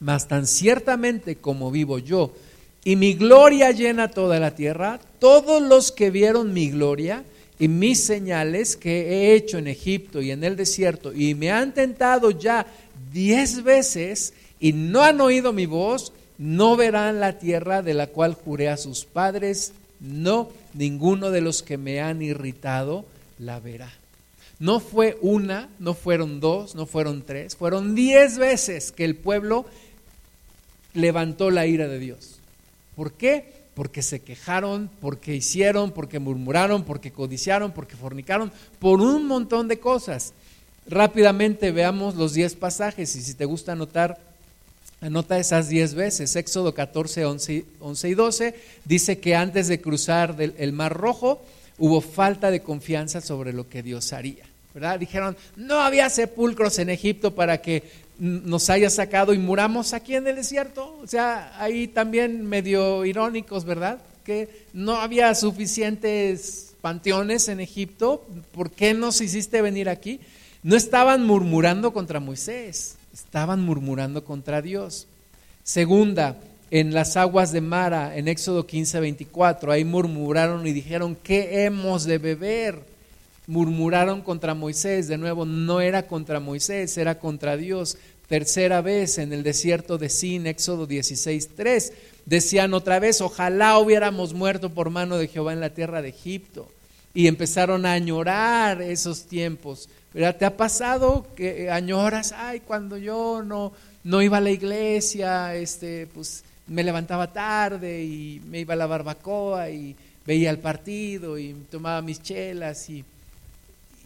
[0.00, 2.32] mas tan ciertamente como vivo yo,
[2.84, 5.00] y mi gloria llena toda la tierra.
[5.18, 7.24] Todos los que vieron mi gloria
[7.58, 11.72] y mis señales que he hecho en Egipto y en el desierto y me han
[11.72, 12.66] tentado ya
[13.12, 18.34] diez veces y no han oído mi voz, no verán la tierra de la cual
[18.34, 23.06] juré a sus padres, no, ninguno de los que me han irritado
[23.38, 23.92] la verá.
[24.58, 29.64] No fue una, no fueron dos, no fueron tres, fueron diez veces que el pueblo
[30.92, 32.40] levantó la ira de Dios.
[32.94, 33.64] ¿Por qué?
[33.74, 39.78] Porque se quejaron, porque hicieron, porque murmuraron, porque codiciaron, porque fornicaron, por un montón de
[39.78, 40.32] cosas.
[40.86, 44.18] Rápidamente veamos los diez pasajes y si te gusta anotar,
[45.00, 46.36] anota esas diez veces.
[46.36, 47.64] Éxodo 14, 11,
[48.04, 51.42] y 12 dice que antes de cruzar el Mar Rojo
[51.78, 54.44] hubo falta de confianza sobre lo que Dios haría.
[54.74, 54.98] ¿verdad?
[54.98, 57.84] Dijeron, no había sepulcros en Egipto para que
[58.18, 60.98] nos haya sacado y muramos aquí en el desierto.
[61.02, 64.00] O sea, ahí también medio irónicos, ¿verdad?
[64.24, 68.26] Que no había suficientes panteones en Egipto.
[68.52, 70.20] ¿Por qué nos hiciste venir aquí?
[70.62, 75.06] No estaban murmurando contra Moisés, estaban murmurando contra Dios.
[75.62, 76.38] Segunda,
[76.70, 82.04] en las aguas de Mara, en Éxodo 15, 24, ahí murmuraron y dijeron, ¿qué hemos
[82.04, 82.93] de beber?
[83.46, 87.98] Murmuraron contra Moisés, de nuevo, no era contra Moisés, era contra Dios.
[88.26, 91.92] Tercera vez en el desierto de Sin, Éxodo 16, 3,
[92.24, 96.70] decían otra vez, ojalá hubiéramos muerto por mano de Jehová en la tierra de Egipto.
[97.12, 99.88] Y empezaron a añorar esos tiempos.
[100.12, 103.72] ¿Te ha pasado que añoras, ay, cuando yo no,
[104.04, 108.86] no iba a la iglesia, este, pues me levantaba tarde y me iba a la
[108.86, 109.94] barbacoa y
[110.26, 113.04] veía el partido y tomaba mis chelas y,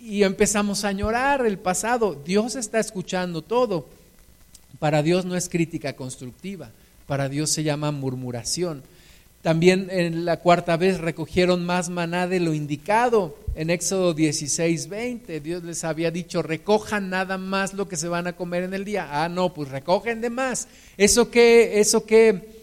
[0.01, 2.15] y empezamos a añorar el pasado.
[2.25, 3.89] Dios está escuchando todo.
[4.79, 6.71] Para Dios no es crítica constructiva,
[7.07, 8.83] para Dios se llama murmuración.
[9.43, 13.37] También en la cuarta vez recogieron más maná de lo indicado.
[13.55, 18.27] En Éxodo 16, 20, Dios les había dicho, recojan nada más lo que se van
[18.27, 19.09] a comer en el día.
[19.11, 20.69] Ah, no, pues recogen de más.
[20.97, 22.58] ¿Eso qué, eso qué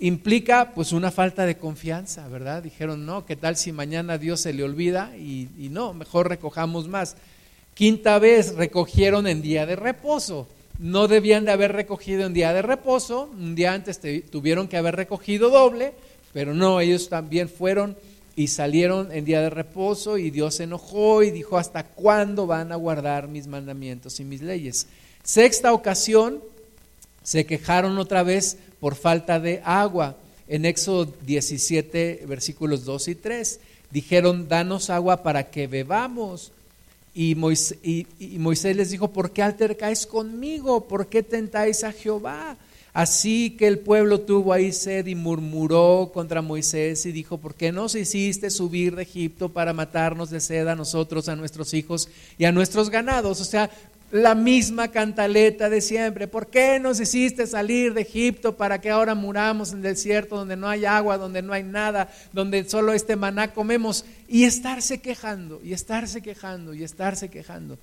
[0.00, 0.72] implica?
[0.74, 2.62] Pues una falta de confianza, ¿verdad?
[2.62, 5.16] Dijeron, no, ¿qué tal si mañana Dios se le olvida?
[5.16, 7.16] Y, y no, mejor recojamos más.
[7.74, 10.48] Quinta vez recogieron en día de reposo
[10.80, 14.96] no debían de haber recogido en día de reposo, un día antes tuvieron que haber
[14.96, 15.92] recogido doble,
[16.32, 17.96] pero no, ellos también fueron
[18.34, 22.72] y salieron en día de reposo y Dios se enojó y dijo, ¿hasta cuándo van
[22.72, 24.86] a guardar mis mandamientos y mis leyes?
[25.22, 26.40] Sexta ocasión,
[27.22, 30.16] se quejaron otra vez por falta de agua.
[30.48, 33.60] En Éxodo 17, versículos 2 y 3,
[33.90, 36.50] dijeron, danos agua para que bebamos.
[37.14, 40.88] Y Moisés, les dijo, ¿por qué altercáis conmigo?
[40.88, 42.56] ¿Por qué tentáis a Jehová?
[42.92, 47.70] Así que el pueblo tuvo ahí sed y murmuró contra Moisés y dijo, ¿por qué
[47.70, 52.08] nos hiciste subir de Egipto para matarnos de sed a nosotros, a nuestros hijos
[52.38, 53.40] y a nuestros ganados?
[53.40, 53.70] O sea,
[54.10, 56.26] la misma cantaleta de siempre.
[56.26, 60.56] ¿Por qué nos hiciste salir de Egipto para que ahora muramos en el desierto donde
[60.56, 64.04] no hay agua, donde no hay nada, donde solo este maná comemos?
[64.28, 67.78] Y estarse quejando, y estarse quejando, y estarse quejando.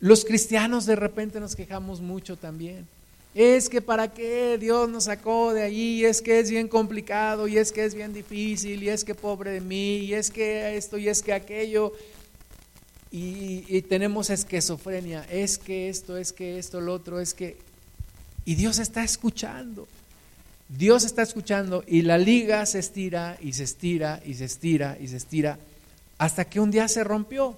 [0.00, 2.86] Los cristianos de repente nos quejamos mucho también
[3.34, 7.58] es que para qué Dios nos sacó de allí, es que es bien complicado, y
[7.58, 10.98] es que es bien difícil, y es que pobre de mí, y es que esto,
[10.98, 11.92] y es que aquello,
[13.12, 17.56] y, tenemos esquizofrenia, es que esto, es que esto, lo otro, es que...
[18.44, 19.88] Y Dios está escuchando,
[20.68, 25.08] Dios está escuchando, y la liga se estira, y se estira, y se estira, y
[25.08, 25.58] se estira,
[26.18, 27.56] hasta que un día se rompió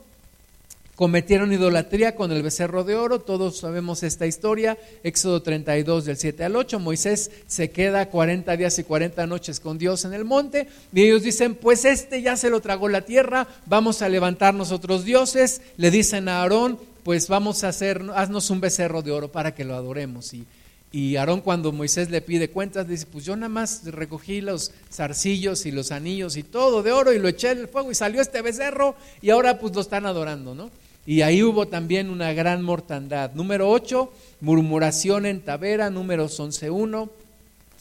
[1.02, 6.44] cometieron idolatría con el becerro de oro, todos sabemos esta historia, Éxodo 32 del 7
[6.44, 10.68] al 8, Moisés se queda 40 días y 40 noches con Dios en el monte.
[10.94, 15.04] Y ellos dicen, pues este ya se lo tragó la tierra, vamos a levantarnos otros
[15.04, 19.56] dioses, le dicen a Aarón, pues vamos a hacer, haznos un becerro de oro para
[19.56, 20.32] que lo adoremos.
[20.34, 20.46] Y
[20.92, 25.64] y Aarón cuando Moisés le pide cuentas, dice, pues yo nada más recogí los zarcillos
[25.64, 28.20] y los anillos y todo de oro y lo eché en el fuego y salió
[28.20, 30.70] este becerro y ahora pues lo están adorando, ¿no?
[31.04, 33.32] Y ahí hubo también una gran mortandad.
[33.34, 35.90] Número 8, murmuración en Tavera.
[35.90, 37.10] Número 11.1,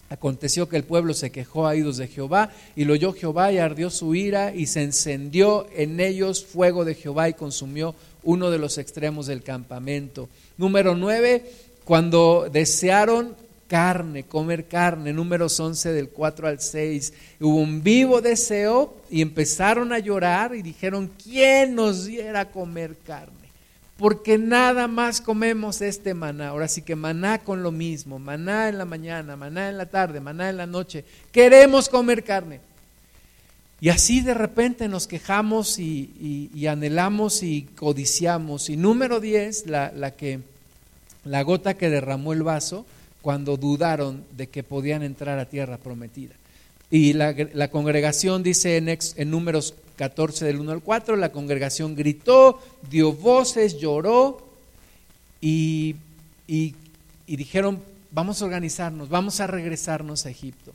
[0.09, 3.59] aconteció que el pueblo se quejó a idos de Jehová y lo oyó Jehová y
[3.59, 7.93] ardió su ira y se encendió en ellos fuego de Jehová y consumió
[8.23, 10.27] uno de los extremos del campamento.
[10.57, 11.45] Número 9,
[11.85, 13.35] cuando desearon
[13.71, 19.93] carne, comer carne, números 11 del 4 al 6, hubo un vivo deseo y empezaron
[19.93, 23.47] a llorar y dijeron, ¿quién nos diera comer carne?
[23.95, 26.49] Porque nada más comemos este maná.
[26.49, 30.19] Ahora sí que maná con lo mismo, maná en la mañana, maná en la tarde,
[30.19, 31.05] maná en la noche.
[31.31, 32.59] Queremos comer carne.
[33.79, 38.69] Y así de repente nos quejamos y, anhelamos y codiciamos.
[38.69, 40.41] Y número 10, la, la que
[41.23, 42.85] la gota que derramó el vaso
[43.21, 46.35] cuando dudaron de que podían entrar a tierra prometida.
[46.89, 52.59] Y la, congregación dice en, números 14 del 1 al 4, la congregación gritó,
[52.89, 54.45] dio voces, lloró
[55.39, 55.95] y,
[56.47, 56.75] y,
[57.27, 57.79] y dijeron,
[58.11, 60.73] vamos a organizarnos, vamos a regresarnos a Egipto.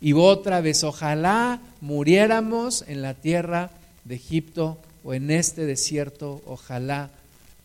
[0.00, 3.70] Y otra vez, ojalá muriéramos en la tierra
[4.04, 7.10] de Egipto o en este desierto, ojalá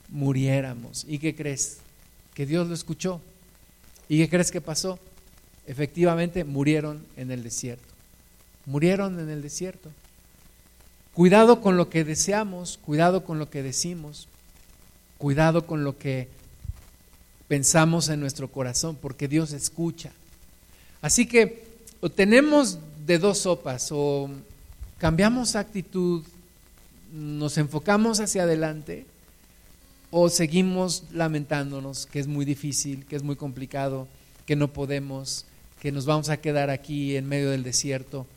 [0.09, 1.05] muriéramos.
[1.07, 1.80] ¿Y qué crees?
[2.34, 3.22] que Dios lo escuchó.
[4.09, 4.99] ¿Y qué crees que pasó?
[5.65, 7.93] Efectivamente murieron en el desierto.
[8.65, 9.89] Murieron en el desierto.
[11.13, 14.27] Cuidado con lo que deseamos, cuidado con lo que decimos,
[15.17, 16.27] cuidado con lo que
[17.47, 20.11] pensamos en nuestro corazón, porque Dios escucha.
[21.01, 21.63] Así que
[22.01, 24.29] o tenemos de dos sopas, o
[24.97, 26.23] cambiamos actitud,
[27.13, 29.05] nos enfocamos hacia adelante,
[30.16, 34.07] o seguimos lamentándonos que es muy difícil, que es muy complicado,
[34.45, 35.45] que no podemos,
[35.82, 38.28] que nos vamos a quedar aquí en medio del desierto,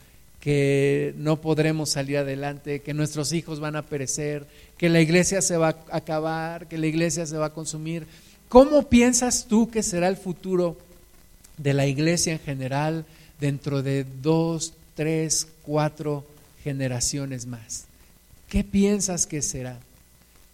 [0.40, 4.46] que no podremos salir adelante, que nuestros hijos van a perecer,
[4.78, 8.06] que la iglesia se va a acabar, que la iglesia se va a consumir.
[8.48, 10.78] ¿Cómo piensas tú que será el futuro
[11.58, 13.04] de la iglesia en general
[13.38, 16.24] dentro de dos, tres, cuatro
[16.64, 17.84] generaciones más?
[18.48, 19.78] ¿Qué piensas que será?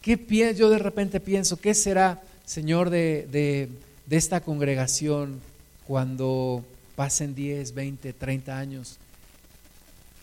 [0.03, 0.59] ¿Qué piensas?
[0.59, 3.68] Yo de repente pienso, ¿qué será, Señor, de, de,
[4.07, 5.40] de esta congregación
[5.86, 6.64] cuando
[6.96, 8.98] pasen 10, 20, 30 años?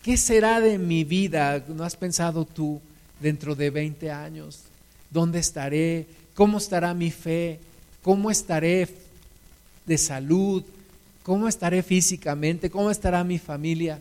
[0.02, 1.64] ¿Qué será de mi vida?
[1.68, 2.80] ¿No has pensado tú
[3.20, 4.60] dentro de 20 años?
[5.10, 6.06] ¿Dónde estaré?
[6.34, 7.58] ¿Cómo estará mi fe?
[8.02, 8.86] ¿Cómo estaré
[9.86, 10.62] de salud?
[11.22, 12.70] ¿Cómo estaré físicamente?
[12.70, 13.98] ¿Cómo estará mi familia?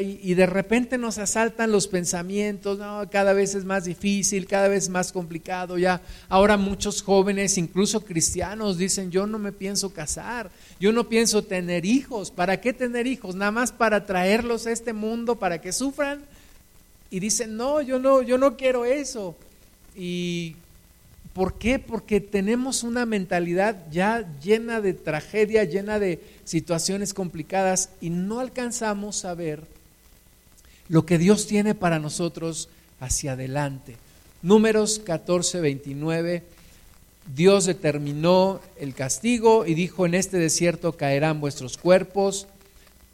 [0.00, 2.78] Y, de repente nos asaltan los pensamientos,
[3.10, 5.76] cada vez es más difícil, cada vez más complicado.
[5.76, 10.50] Ya ahora muchos jóvenes, incluso cristianos, dicen, yo no me pienso casar,
[10.80, 12.30] yo no pienso tener hijos.
[12.30, 13.34] ¿Para qué tener hijos?
[13.34, 16.22] Nada más para traerlos a este mundo para que sufran.
[17.10, 19.36] Y dicen, no, yo no, yo no quiero eso.
[19.94, 20.56] Y
[21.36, 21.78] ¿Por qué?
[21.78, 29.26] Porque tenemos una mentalidad ya llena de tragedia, llena de situaciones complicadas y no alcanzamos
[29.26, 29.62] a ver
[30.88, 32.70] lo que Dios tiene para nosotros
[33.00, 33.98] hacia adelante.
[34.40, 36.42] Números 14, 29.
[37.34, 42.46] Dios determinó el castigo y dijo, en este desierto caerán vuestros cuerpos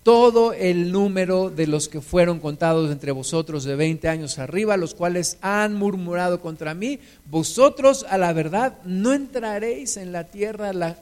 [0.03, 4.95] todo el número de los que fueron contados entre vosotros de 20 años arriba, los
[4.95, 6.99] cuales han murmurado contra mí,
[7.31, 10.97] vosotros a la verdad no entraréis en la tierra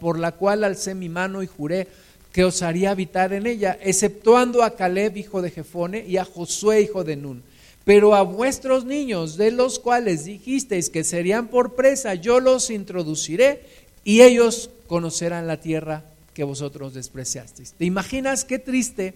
[0.00, 1.88] por la cual alcé mi mano y juré
[2.32, 6.82] que os haría habitar en ella, exceptuando a Caleb, hijo de Jefone, y a Josué,
[6.82, 7.42] hijo de Nun.
[7.84, 13.62] Pero a vuestros niños, de los cuales dijisteis que serían por presa, yo los introduciré
[14.04, 16.04] y ellos conocerán la tierra
[16.36, 17.72] que vosotros despreciasteis.
[17.72, 19.14] ¿Te imaginas qué triste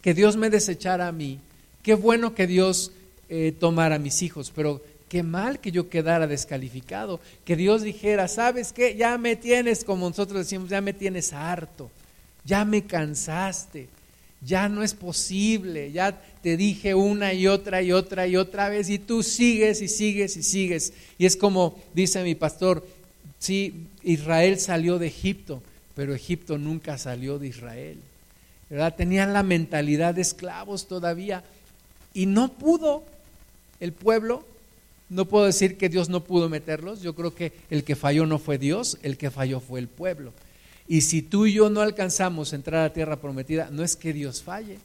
[0.00, 1.40] que Dios me desechara a mí?
[1.82, 2.92] Qué bueno que Dios
[3.28, 8.28] eh, tomara a mis hijos, pero qué mal que yo quedara descalificado, que Dios dijera,
[8.28, 8.94] ¿sabes qué?
[8.94, 11.90] Ya me tienes, como nosotros decimos, ya me tienes harto,
[12.44, 13.88] ya me cansaste,
[14.40, 18.88] ya no es posible, ya te dije una y otra y otra y otra vez
[18.88, 20.92] y tú sigues y sigues y sigues.
[21.18, 22.86] Y es como dice mi pastor,
[23.40, 25.60] sí, Israel salió de Egipto,
[25.94, 27.98] pero Egipto nunca salió de Israel.
[28.70, 28.94] ¿verdad?
[28.96, 31.44] Tenían la mentalidad de esclavos todavía
[32.12, 33.04] y no pudo
[33.80, 34.44] el pueblo.
[35.10, 38.38] No puedo decir que Dios no pudo meterlos, yo creo que el que falló no
[38.38, 40.32] fue Dios, el que falló fue el pueblo.
[40.88, 44.12] Y si tú y yo no alcanzamos a entrar a tierra prometida, no es que
[44.12, 44.78] Dios falle,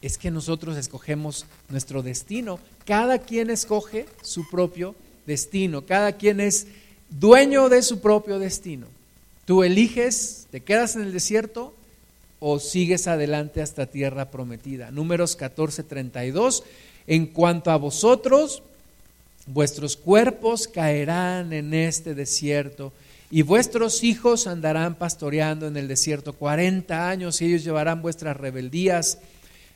[0.00, 2.58] es que nosotros escogemos nuestro destino.
[2.84, 4.94] Cada quien escoge su propio
[5.26, 6.66] destino, cada quien es
[7.10, 8.86] dueño de su propio destino.
[9.44, 11.74] Tú eliges, te quedas en el desierto
[12.38, 14.90] o sigues adelante hasta tierra prometida.
[14.90, 16.64] Números 14, 32.
[17.06, 18.62] En cuanto a vosotros,
[19.46, 22.92] vuestros cuerpos caerán en este desierto
[23.30, 29.18] y vuestros hijos andarán pastoreando en el desierto 40 años y ellos llevarán vuestras rebeldías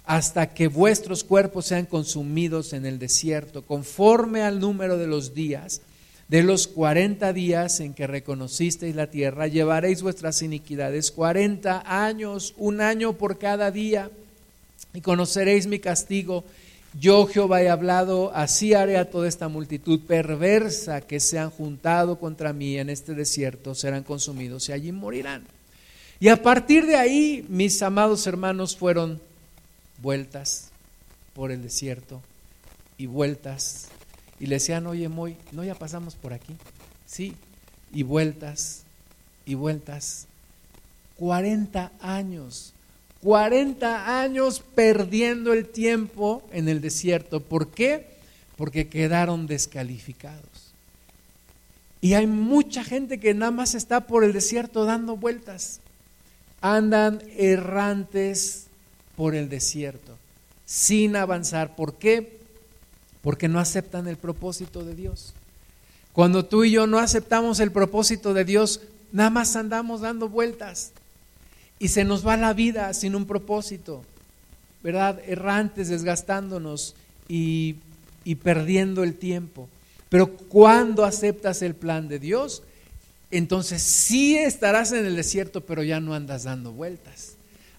[0.05, 5.81] hasta que vuestros cuerpos sean consumidos en el desierto, conforme al número de los días
[6.29, 12.81] de los cuarenta días en que reconocisteis la tierra, llevaréis vuestras iniquidades cuarenta años, un
[12.81, 14.11] año por cada día,
[14.93, 16.45] y conoceréis mi castigo.
[16.99, 22.18] Yo Jehová he hablado, así haré a toda esta multitud perversa que se han juntado
[22.18, 25.45] contra mí en este desierto, serán consumidos y allí morirán.
[26.18, 29.20] Y a partir de ahí, mis amados hermanos fueron
[30.03, 30.70] vueltas
[31.35, 32.22] por el desierto
[32.97, 33.89] y vueltas
[34.39, 36.55] y le decían, oye, Moy, ¿no ya pasamos por aquí?
[37.07, 37.34] Sí,
[37.93, 38.82] y vueltas,
[39.45, 40.26] y vueltas.
[41.16, 42.74] 40 años,
[43.22, 47.41] 40 años perdiendo el tiempo en el desierto.
[47.41, 48.07] ¿Por qué?
[48.57, 50.45] Porque quedaron descalificados.
[52.03, 55.80] Y hay mucha gente que nada más está por el desierto dando vueltas.
[56.61, 58.66] Andan errantes
[59.16, 60.16] por el desierto,
[60.66, 61.74] sin avanzar.
[61.74, 62.36] ¿Por qué?
[63.27, 65.35] Porque no aceptan el propósito de Dios.
[66.12, 70.93] Cuando tú y yo no aceptamos el propósito de Dios, nada más andamos dando vueltas
[71.81, 74.05] y se nos va la vida sin un propósito.
[74.81, 75.20] ¿verdad?
[75.27, 76.95] Errantes, desgastándonos
[77.29, 77.74] y,
[78.22, 79.68] y perdiendo el tiempo.
[80.09, 82.62] Pero cuando aceptas el plan de Dios,
[83.33, 87.36] entonces sí estarás en el desierto, pero ya no andas dando vueltas.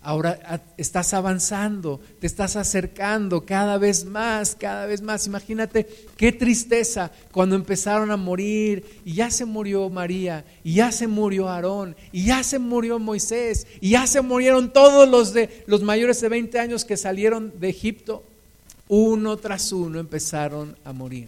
[0.07, 5.27] Ahora estás avanzando, te estás acercando cada vez más, cada vez más.
[5.27, 5.85] Imagínate
[6.15, 11.49] qué tristeza cuando empezaron a morir y ya se murió María, y ya se murió
[11.49, 16.21] Aarón, y ya se murió Moisés, y ya se murieron todos los de los mayores
[16.21, 18.23] de 20 años que salieron de Egipto.
[18.87, 21.27] Uno tras uno empezaron a morir.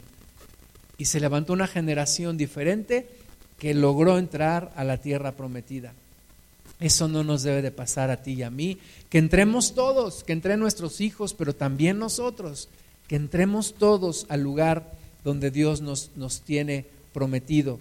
[0.97, 3.09] Y se levantó una generación diferente
[3.57, 5.93] que logró entrar a la tierra prometida.
[6.79, 8.77] Eso no nos debe de pasar a ti y a mí.
[9.09, 12.69] Que entremos todos, que entren nuestros hijos, pero también nosotros,
[13.07, 17.79] que entremos todos al lugar donde Dios nos, nos tiene prometido.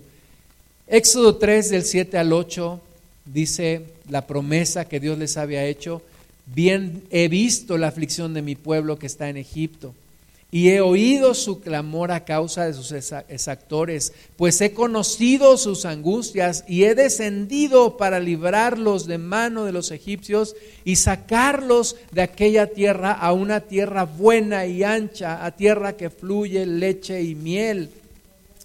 [0.88, 2.80] Éxodo 3 del 7 al 8
[3.26, 6.02] dice la promesa que Dios les había hecho.
[6.46, 9.94] Bien he visto la aflicción de mi pueblo que está en Egipto
[10.50, 16.64] y he oído su clamor a causa de sus exactores, pues he conocido sus angustias
[16.66, 23.12] y he descendido para librarlos de mano de los egipcios y sacarlos de aquella tierra
[23.12, 27.90] a una tierra buena y ancha, a tierra que fluye leche y miel,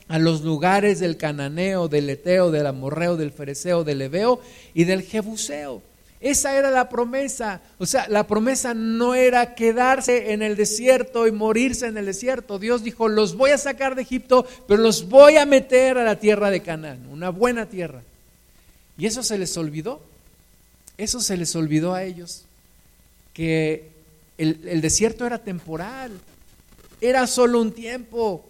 [0.08, 4.40] a los lugares del cananeo, del eteo, del amorreo, del fereceo, del leveo
[4.74, 5.82] y del jebuseo
[6.24, 7.60] esa era la promesa.
[7.80, 12.60] O sea, la promesa no era quedarse en el desierto y morirse en el desierto.
[12.60, 16.18] Dios dijo, los voy a sacar de Egipto, pero los voy a meter a la
[16.18, 18.04] tierra de Canaán, una buena tierra.
[18.98, 20.02] Y eso se les olvidó.
[20.98, 22.46] Eso se les olvidó a ellos.
[23.34, 23.92] Que
[24.38, 26.12] el, el desierto era temporal.
[27.02, 28.46] Era solo un tiempo.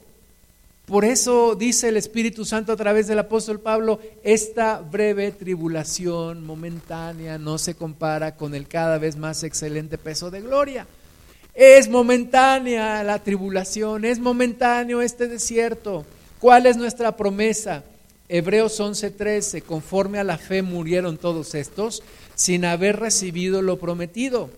[0.86, 7.38] Por eso dice el Espíritu Santo a través del apóstol Pablo, esta breve tribulación momentánea
[7.38, 10.86] no se compara con el cada vez más excelente peso de gloria.
[11.54, 16.06] Es momentánea la tribulación, es momentáneo este desierto.
[16.40, 17.84] ¿Cuál es nuestra promesa?
[18.28, 22.04] Hebreos 11:13, conforme a la fe murieron todos estos
[22.36, 24.50] sin haber recibido lo prometido,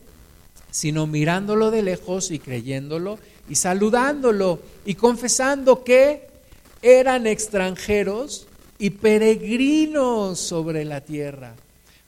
[0.71, 3.19] sino mirándolo de lejos y creyéndolo
[3.49, 6.27] y saludándolo y confesando que
[6.81, 11.55] eran extranjeros y peregrinos sobre la tierra.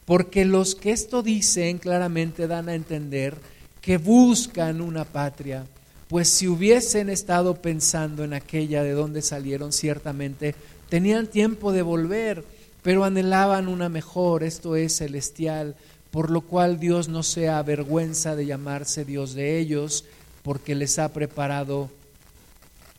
[0.06, 3.36] Porque los que esto dicen claramente dan a entender
[3.82, 5.66] que buscan una patria,
[6.08, 10.56] pues si hubiesen estado pensando en aquella de donde salieron, ciertamente
[10.90, 12.46] tenían tiempo de volver,
[12.82, 15.76] pero anhelaban una mejor, esto es celestial,
[16.12, 20.06] por lo cual Dios no se avergüenza de llamarse Dios de ellos,
[20.48, 21.92] porque les ha preparado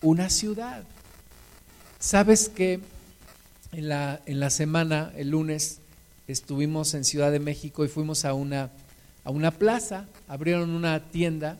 [0.03, 0.85] una ciudad.
[1.99, 2.79] ¿Sabes que
[3.73, 5.79] en la, en la semana, el lunes,
[6.27, 8.69] estuvimos en Ciudad de México y fuimos a una,
[9.25, 11.57] a una plaza, abrieron una tienda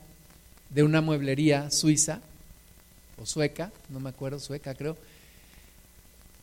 [0.69, 2.21] de una mueblería suiza
[3.19, 4.99] o sueca, no me acuerdo, sueca creo,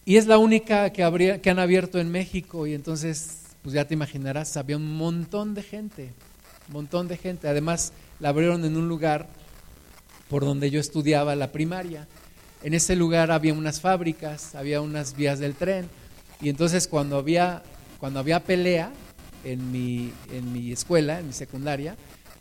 [0.05, 3.93] y es la única que, que han abierto en México y entonces, pues ya te
[3.93, 6.13] imaginarás, había un montón de gente,
[6.69, 9.27] un montón de gente, además la abrieron en un lugar
[10.29, 12.07] por donde yo estudiaba la primaria.
[12.63, 15.87] En ese lugar había unas fábricas, había unas vías del tren,
[16.41, 17.63] y entonces cuando había,
[17.99, 18.91] cuando había pelea
[19.43, 21.95] en mi, en mi escuela, en mi secundaria,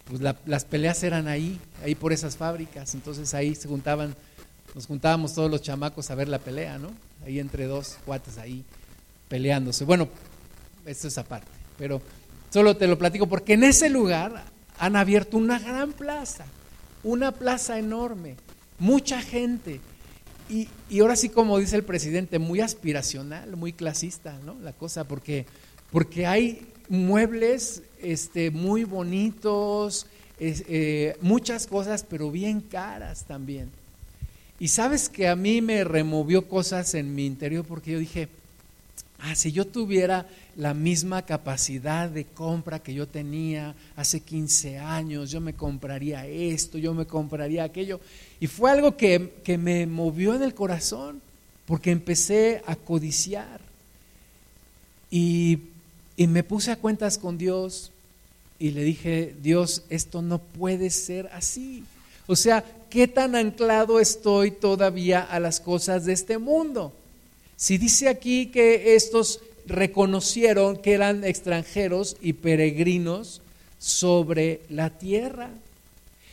[0.05, 4.14] pues las peleas eran ahí, ahí por esas fábricas, entonces ahí se juntaban,
[4.75, 6.91] nos juntábamos todos los chamacos a ver la pelea, ¿no?
[7.25, 8.64] Ahí entre dos cuates ahí
[9.29, 9.85] peleándose.
[9.85, 10.09] Bueno,
[10.85, 12.03] esto es aparte, pero
[12.51, 14.45] solo te lo platico porque en ese lugar
[14.79, 16.45] han abierto una gran plaza,
[17.03, 18.37] una plaza enorme,
[18.79, 19.81] mucha gente.
[20.49, 20.68] Y,
[21.01, 24.57] ahora sí, como dice el presidente, muy aspiracional, muy clasista, ¿no?
[24.62, 25.47] La cosa, porque,
[25.91, 30.07] porque hay muebles este, muy bonitos,
[30.39, 33.70] eh, muchas cosas, pero bien caras también.
[34.59, 38.29] Y sabes que a mí me removió cosas en mi interior porque yo dije,
[39.21, 45.31] ah, si yo tuviera la misma capacidad de compra que yo tenía hace 15 años,
[45.31, 48.01] yo me compraría esto, yo me compraría aquello.
[48.41, 51.21] Y fue algo que, me movió en el corazón,
[51.67, 53.61] porque empecé a codiciar.
[55.11, 55.59] Y,
[56.17, 57.91] y me puse a cuentas con Dios
[58.59, 61.85] y le dije, Dios, esto no puede ser así.
[62.27, 66.93] O sea, ¿qué tan anclado estoy todavía a las cosas de este mundo?
[67.57, 73.41] Si dice aquí que estos reconocieron que eran extranjeros y peregrinos
[73.79, 75.51] sobre la tierra.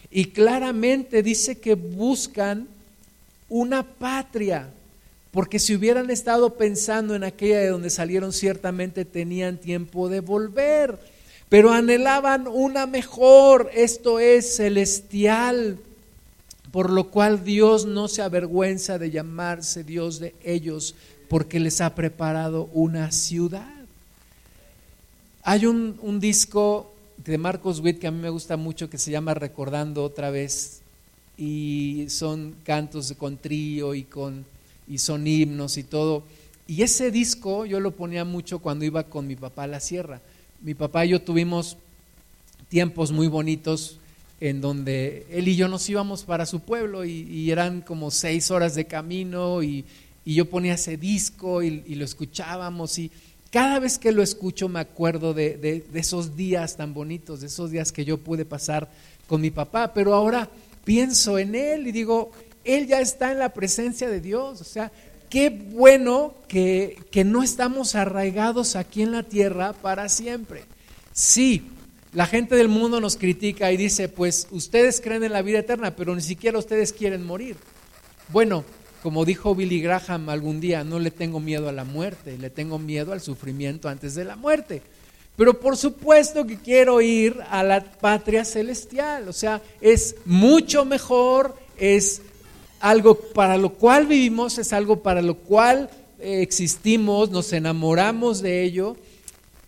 [0.10, 2.68] Y claramente dice que buscan
[3.50, 4.70] una patria,
[5.32, 11.00] porque si hubieran estado pensando en aquella de donde salieron, ciertamente tenían tiempo de volver.
[11.50, 15.78] pero anhelaban una mejor, esto es celestial,
[16.72, 20.96] por lo cual Dios no se avergüenza de llamarse Dios de ellos,
[21.32, 23.72] porque les ha preparado una ciudad.
[25.44, 29.34] Hay un, disco de Marcos Witt que a mí me gusta mucho que se llama
[29.34, 30.82] Recordando otra vez
[31.38, 34.44] y son cantos con trío y con
[34.90, 36.24] y son himnos y todo.
[36.68, 40.20] Y ese disco yo lo ponía mucho cuando iba con mi papá a la sierra.
[40.60, 41.78] Mi papá y yo tuvimos
[42.68, 44.02] tiempos muy bonitos
[44.42, 48.74] en donde él y yo nos íbamos para su pueblo y, eran como seis horas
[48.76, 49.86] de camino y,
[50.26, 53.12] yo ponía ese disco y, lo escuchábamos y
[53.50, 57.72] cada vez que lo escucho me acuerdo de, de, esos días tan bonitos, de esos
[57.72, 58.90] días que yo pude pasar
[59.28, 60.50] con mi papá, pero ahora
[60.84, 62.32] pienso en él y digo,
[62.64, 64.92] él ya está en la presencia de Dios, o sea,
[65.30, 70.64] qué bueno que, que no estamos arraigados aquí en la tierra para siempre.
[71.14, 71.64] Sí,
[72.14, 75.96] la gente del mundo nos critica y dice, pues ustedes creen en la vida eterna,
[75.96, 77.56] pero ni siquiera ustedes quieren morir.
[78.30, 78.66] Bueno,
[79.02, 82.78] como dijo Billy Graham algún día, no le tengo miedo a la muerte, le tengo
[82.80, 84.82] miedo al sufrimiento antes de la muerte.
[85.36, 91.56] Pero por supuesto que quiero ir a la patria celestial, o sea, es mucho mejor,
[91.78, 92.22] es
[92.80, 95.90] algo para lo cual vivimos, es algo para lo cual
[96.20, 98.98] eh, existimos, nos enamoramos de ello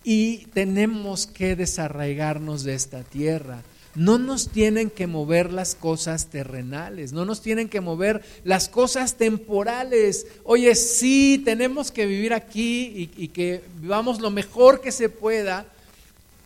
[0.04, 3.62] y tenemos que desarraigarnos de esta tierra
[3.94, 9.14] no nos tienen que mover las cosas terrenales, no nos tienen que mover las cosas
[9.14, 10.26] temporales.
[10.42, 15.66] Oye, sí, tenemos que vivir aquí y, que vivamos lo mejor que se pueda,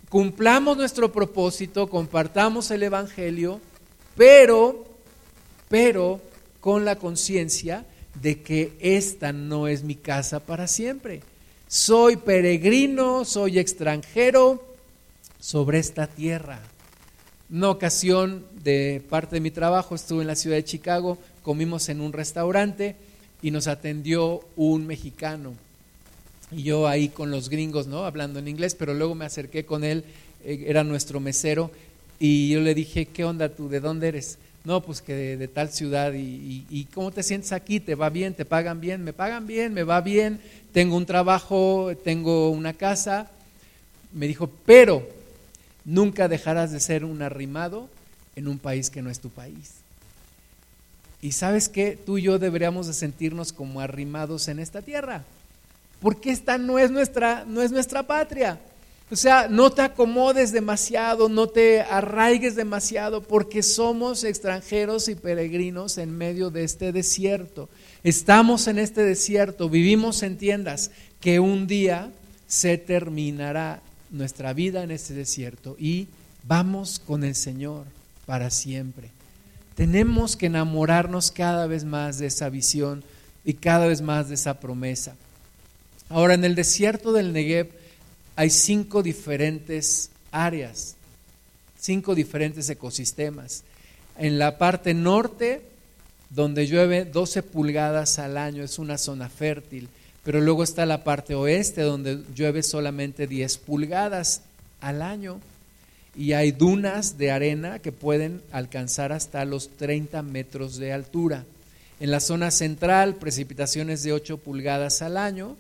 [0.08, 3.60] cumplamos nuestro propósito, compartamos el Evangelio,
[4.16, 4.84] pero,
[5.68, 6.20] pero
[6.60, 7.86] con la conciencia
[8.20, 11.22] de que esta no es mi casa para siempre.
[11.66, 14.64] Soy peregrino, soy extranjero
[15.38, 16.60] sobre esta tierra.
[17.50, 22.02] Una ocasión de parte de mi trabajo estuve en la ciudad de Chicago, comimos en
[22.02, 22.94] un restaurante
[23.40, 25.54] y nos atendió un mexicano.
[26.50, 28.04] Y yo ahí con los gringos, ¿no?
[28.04, 30.04] Hablando en inglés, pero luego me acerqué con él,
[30.44, 31.70] eh, era nuestro mesero,
[32.20, 33.70] y yo le dije, ¿qué onda tú?
[33.70, 34.36] ¿De dónde eres?
[34.64, 36.12] No, pues que de, tal ciudad.
[36.14, 37.80] Y, cómo te sientes aquí?
[37.80, 38.34] ¿Te va bien?
[38.34, 39.02] ¿Te pagan bien?
[39.02, 40.40] Me pagan bien, me va bien,
[40.72, 43.30] tengo un trabajo, tengo una casa.
[44.12, 45.08] Me dijo, pero
[45.88, 47.88] Nunca dejarás de ser un arrimado
[48.36, 49.70] en un país que no es tu país.
[51.22, 55.24] Y sabes que tú y yo deberíamos de sentirnos como arrimados en esta tierra,
[56.02, 58.60] porque esta no es nuestra, no es nuestra patria.
[59.10, 65.96] O sea, no te acomodes demasiado, no te arraigues demasiado, porque somos extranjeros y peregrinos
[65.96, 67.70] en medio de este desierto.
[68.04, 72.12] Estamos en este desierto, vivimos en tiendas que un día
[72.46, 73.80] se terminará
[74.10, 76.08] nuestra vida en este desierto y
[76.44, 77.84] vamos con el Señor
[78.26, 79.10] para siempre.
[79.74, 83.04] Tenemos que enamorarnos cada vez más de esa visión
[83.44, 85.14] y cada vez más de esa promesa.
[86.08, 87.70] Ahora, en el desierto del Negev
[88.34, 90.96] hay cinco diferentes áreas,
[91.78, 93.64] cinco diferentes ecosistemas.
[94.16, 95.62] En la parte norte,
[96.30, 99.88] donde llueve 12 pulgadas al año, es una zona fértil
[100.24, 104.42] pero luego está la parte oeste donde llueve solamente 10 pulgadas
[104.80, 105.40] al año
[106.16, 111.44] y hay dunas de arena que pueden alcanzar hasta los 30 metros de altura.
[112.00, 115.56] En la zona central, precipitaciones de 8 pulgadas al año,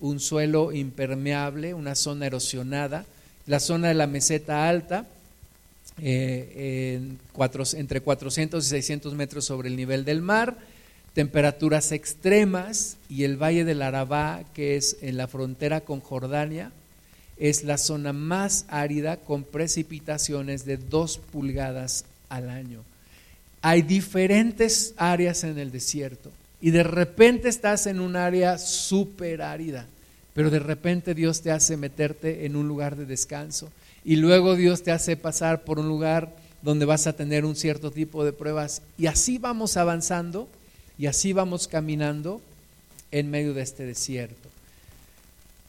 [0.00, 3.06] un suelo impermeable, una zona erosionada.
[3.46, 5.06] La zona de la meseta alta,
[6.02, 7.16] eh,
[7.74, 10.56] entre 400 y 600 metros sobre el nivel del mar
[11.14, 16.72] temperaturas extremas y el Valle del Arabá, que es en la frontera con Jordania,
[17.36, 22.82] es la zona más árida con precipitaciones de dos pulgadas al año.
[23.62, 29.86] Hay diferentes áreas en el desierto y de repente estás en un área súper árida,
[30.34, 33.70] pero de repente Dios te hace meterte en un lugar de descanso
[34.04, 37.90] y luego Dios te hace pasar por un lugar donde vas a tener un cierto
[37.90, 40.48] tipo de pruebas y así vamos avanzando
[40.98, 42.40] y así vamos caminando
[43.10, 44.48] en medio de este desierto.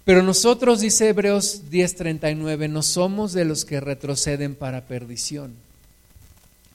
[0.04, 5.54] Pero nosotros, dice Hebreos 10:39, no somos de los que retroceden para perdición,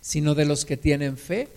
[0.01, 1.49] sino de los que tienen fe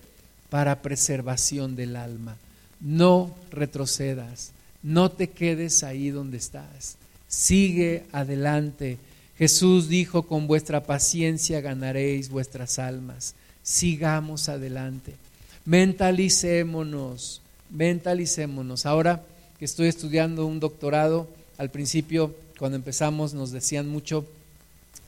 [0.52, 2.38] para preservación del alma.
[2.80, 4.52] No retrocedas,
[4.84, 9.00] no te quedes ahí donde estás, sigue adelante.
[9.39, 13.34] Jesús dijo, con vuestra paciencia ganaréis vuestras almas.
[13.64, 15.16] Sigamos adelante.
[15.66, 18.86] Mentalicémonos, mentalicémonos.
[18.86, 19.24] Ahora
[19.59, 24.26] que estoy estudiando un doctorado, al principio, cuando empezamos, nos decían mucho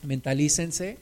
[0.04, 0.98] mentalícense,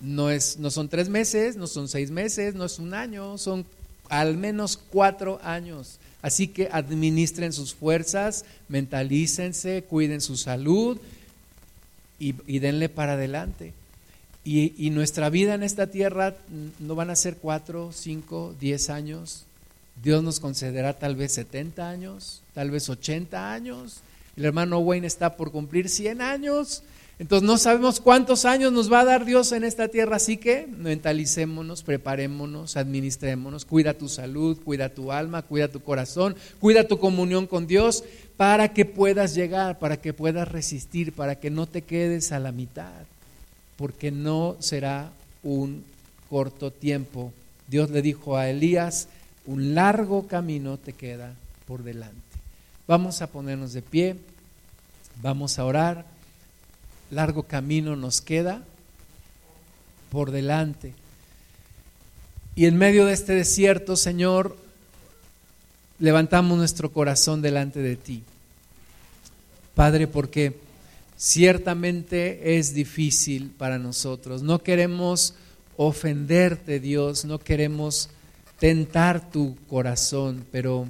[0.00, 3.64] no, es, no son tres meses, no son seis meses, no es un año, son
[4.08, 5.98] al menos cuatro años.
[6.22, 10.98] Así que administren sus fuerzas, mentalícense, cuiden su salud
[12.18, 13.72] y, denle para adelante.
[14.44, 16.34] Y, nuestra vida en esta tierra
[16.80, 19.44] no van a ser cuatro, cinco, diez años.
[20.02, 24.00] Dios nos concederá tal vez 70 años, tal vez 80 años.
[24.36, 26.82] El hermano Wayne está por cumplir 100 años.
[27.18, 30.66] Entonces no sabemos cuántos años nos va a dar Dios en esta tierra, así que
[30.66, 37.46] mentalicémonos, preparémonos, administrémonos, cuida tu salud, cuida tu alma, cuida tu corazón, cuida tu comunión
[37.46, 38.02] con Dios
[38.36, 42.50] para que puedas llegar, para que puedas resistir, para que no te quedes a la
[42.50, 43.04] mitad,
[43.82, 45.10] porque no será
[45.42, 45.82] un
[46.30, 47.32] corto tiempo.
[47.66, 49.08] Dios le dijo a Elías,
[49.44, 51.34] un largo camino te queda
[51.66, 52.16] por delante.
[52.86, 54.18] Vamos a ponernos de pie,
[55.20, 56.04] vamos a orar
[57.10, 58.62] largo camino nos queda
[60.12, 60.94] por delante.
[62.54, 64.56] Y en medio de este desierto, Señor,
[65.98, 68.22] levantamos nuestro corazón delante de ti.
[69.74, 70.56] Padre, porque
[71.16, 74.42] ciertamente es difícil para nosotros.
[74.42, 75.34] No queremos
[75.76, 78.10] ofenderte, Dios, no queremos
[78.58, 80.86] tentar tu corazón, pero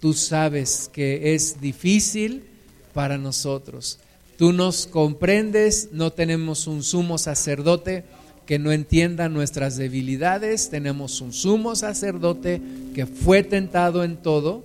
[0.00, 2.44] tú sabes que es difícil
[2.92, 3.98] para nosotros.
[4.36, 8.04] Tú nos comprendes, no tenemos un sumo sacerdote
[8.44, 12.60] que no entienda nuestras debilidades, tenemos un sumo sacerdote
[12.94, 14.62] que fue tentado en todo,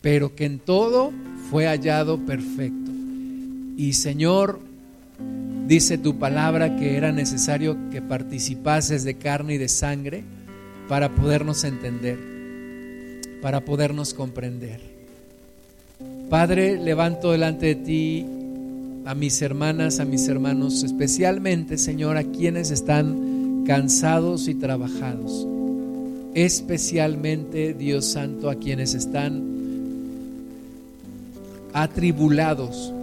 [0.00, 1.12] pero que en todo
[1.50, 2.85] fue hallado perfecto.
[3.76, 4.58] Y Señor,
[5.66, 10.24] dice tu palabra que era necesario que participases de carne y de sangre
[10.88, 12.18] para podernos entender,
[13.42, 14.80] para podernos comprender.
[16.30, 18.26] Padre, levanto delante de ti
[19.04, 25.46] a mis hermanas, a mis hermanos, especialmente, Señor, a quienes están cansados y trabajados.
[26.34, 29.42] Especialmente, Dios Santo, a quienes están
[31.74, 32.94] atribulados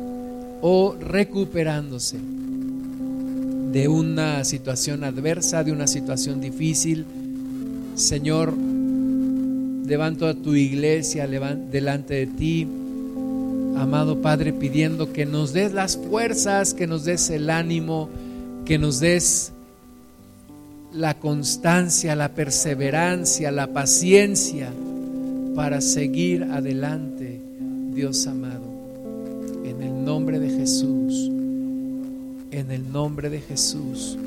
[0.66, 2.18] o recuperándose
[3.74, 7.05] de una situación adversa, de una situación difícil.
[7.95, 8.53] Señor,
[9.86, 12.68] levanto a tu iglesia delante de ti
[13.76, 18.09] amado Padre, pidiendo que nos des las fuerzas, que nos des el ánimo,
[18.64, 19.51] que nos des
[20.93, 24.72] la constancia, la perseverancia, la paciencia
[25.55, 27.41] para seguir adelante,
[27.93, 28.42] Dios amado.
[30.04, 31.30] Nombre de Jesús,
[32.51, 34.18] en el nombre de Jesús,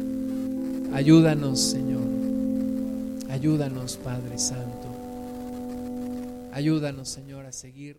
[0.95, 2.03] ayúdanos, Señor.
[3.29, 4.89] Ayúdanos, Padre Santo.
[6.53, 7.99] Ayúdanos, Señor, a seguir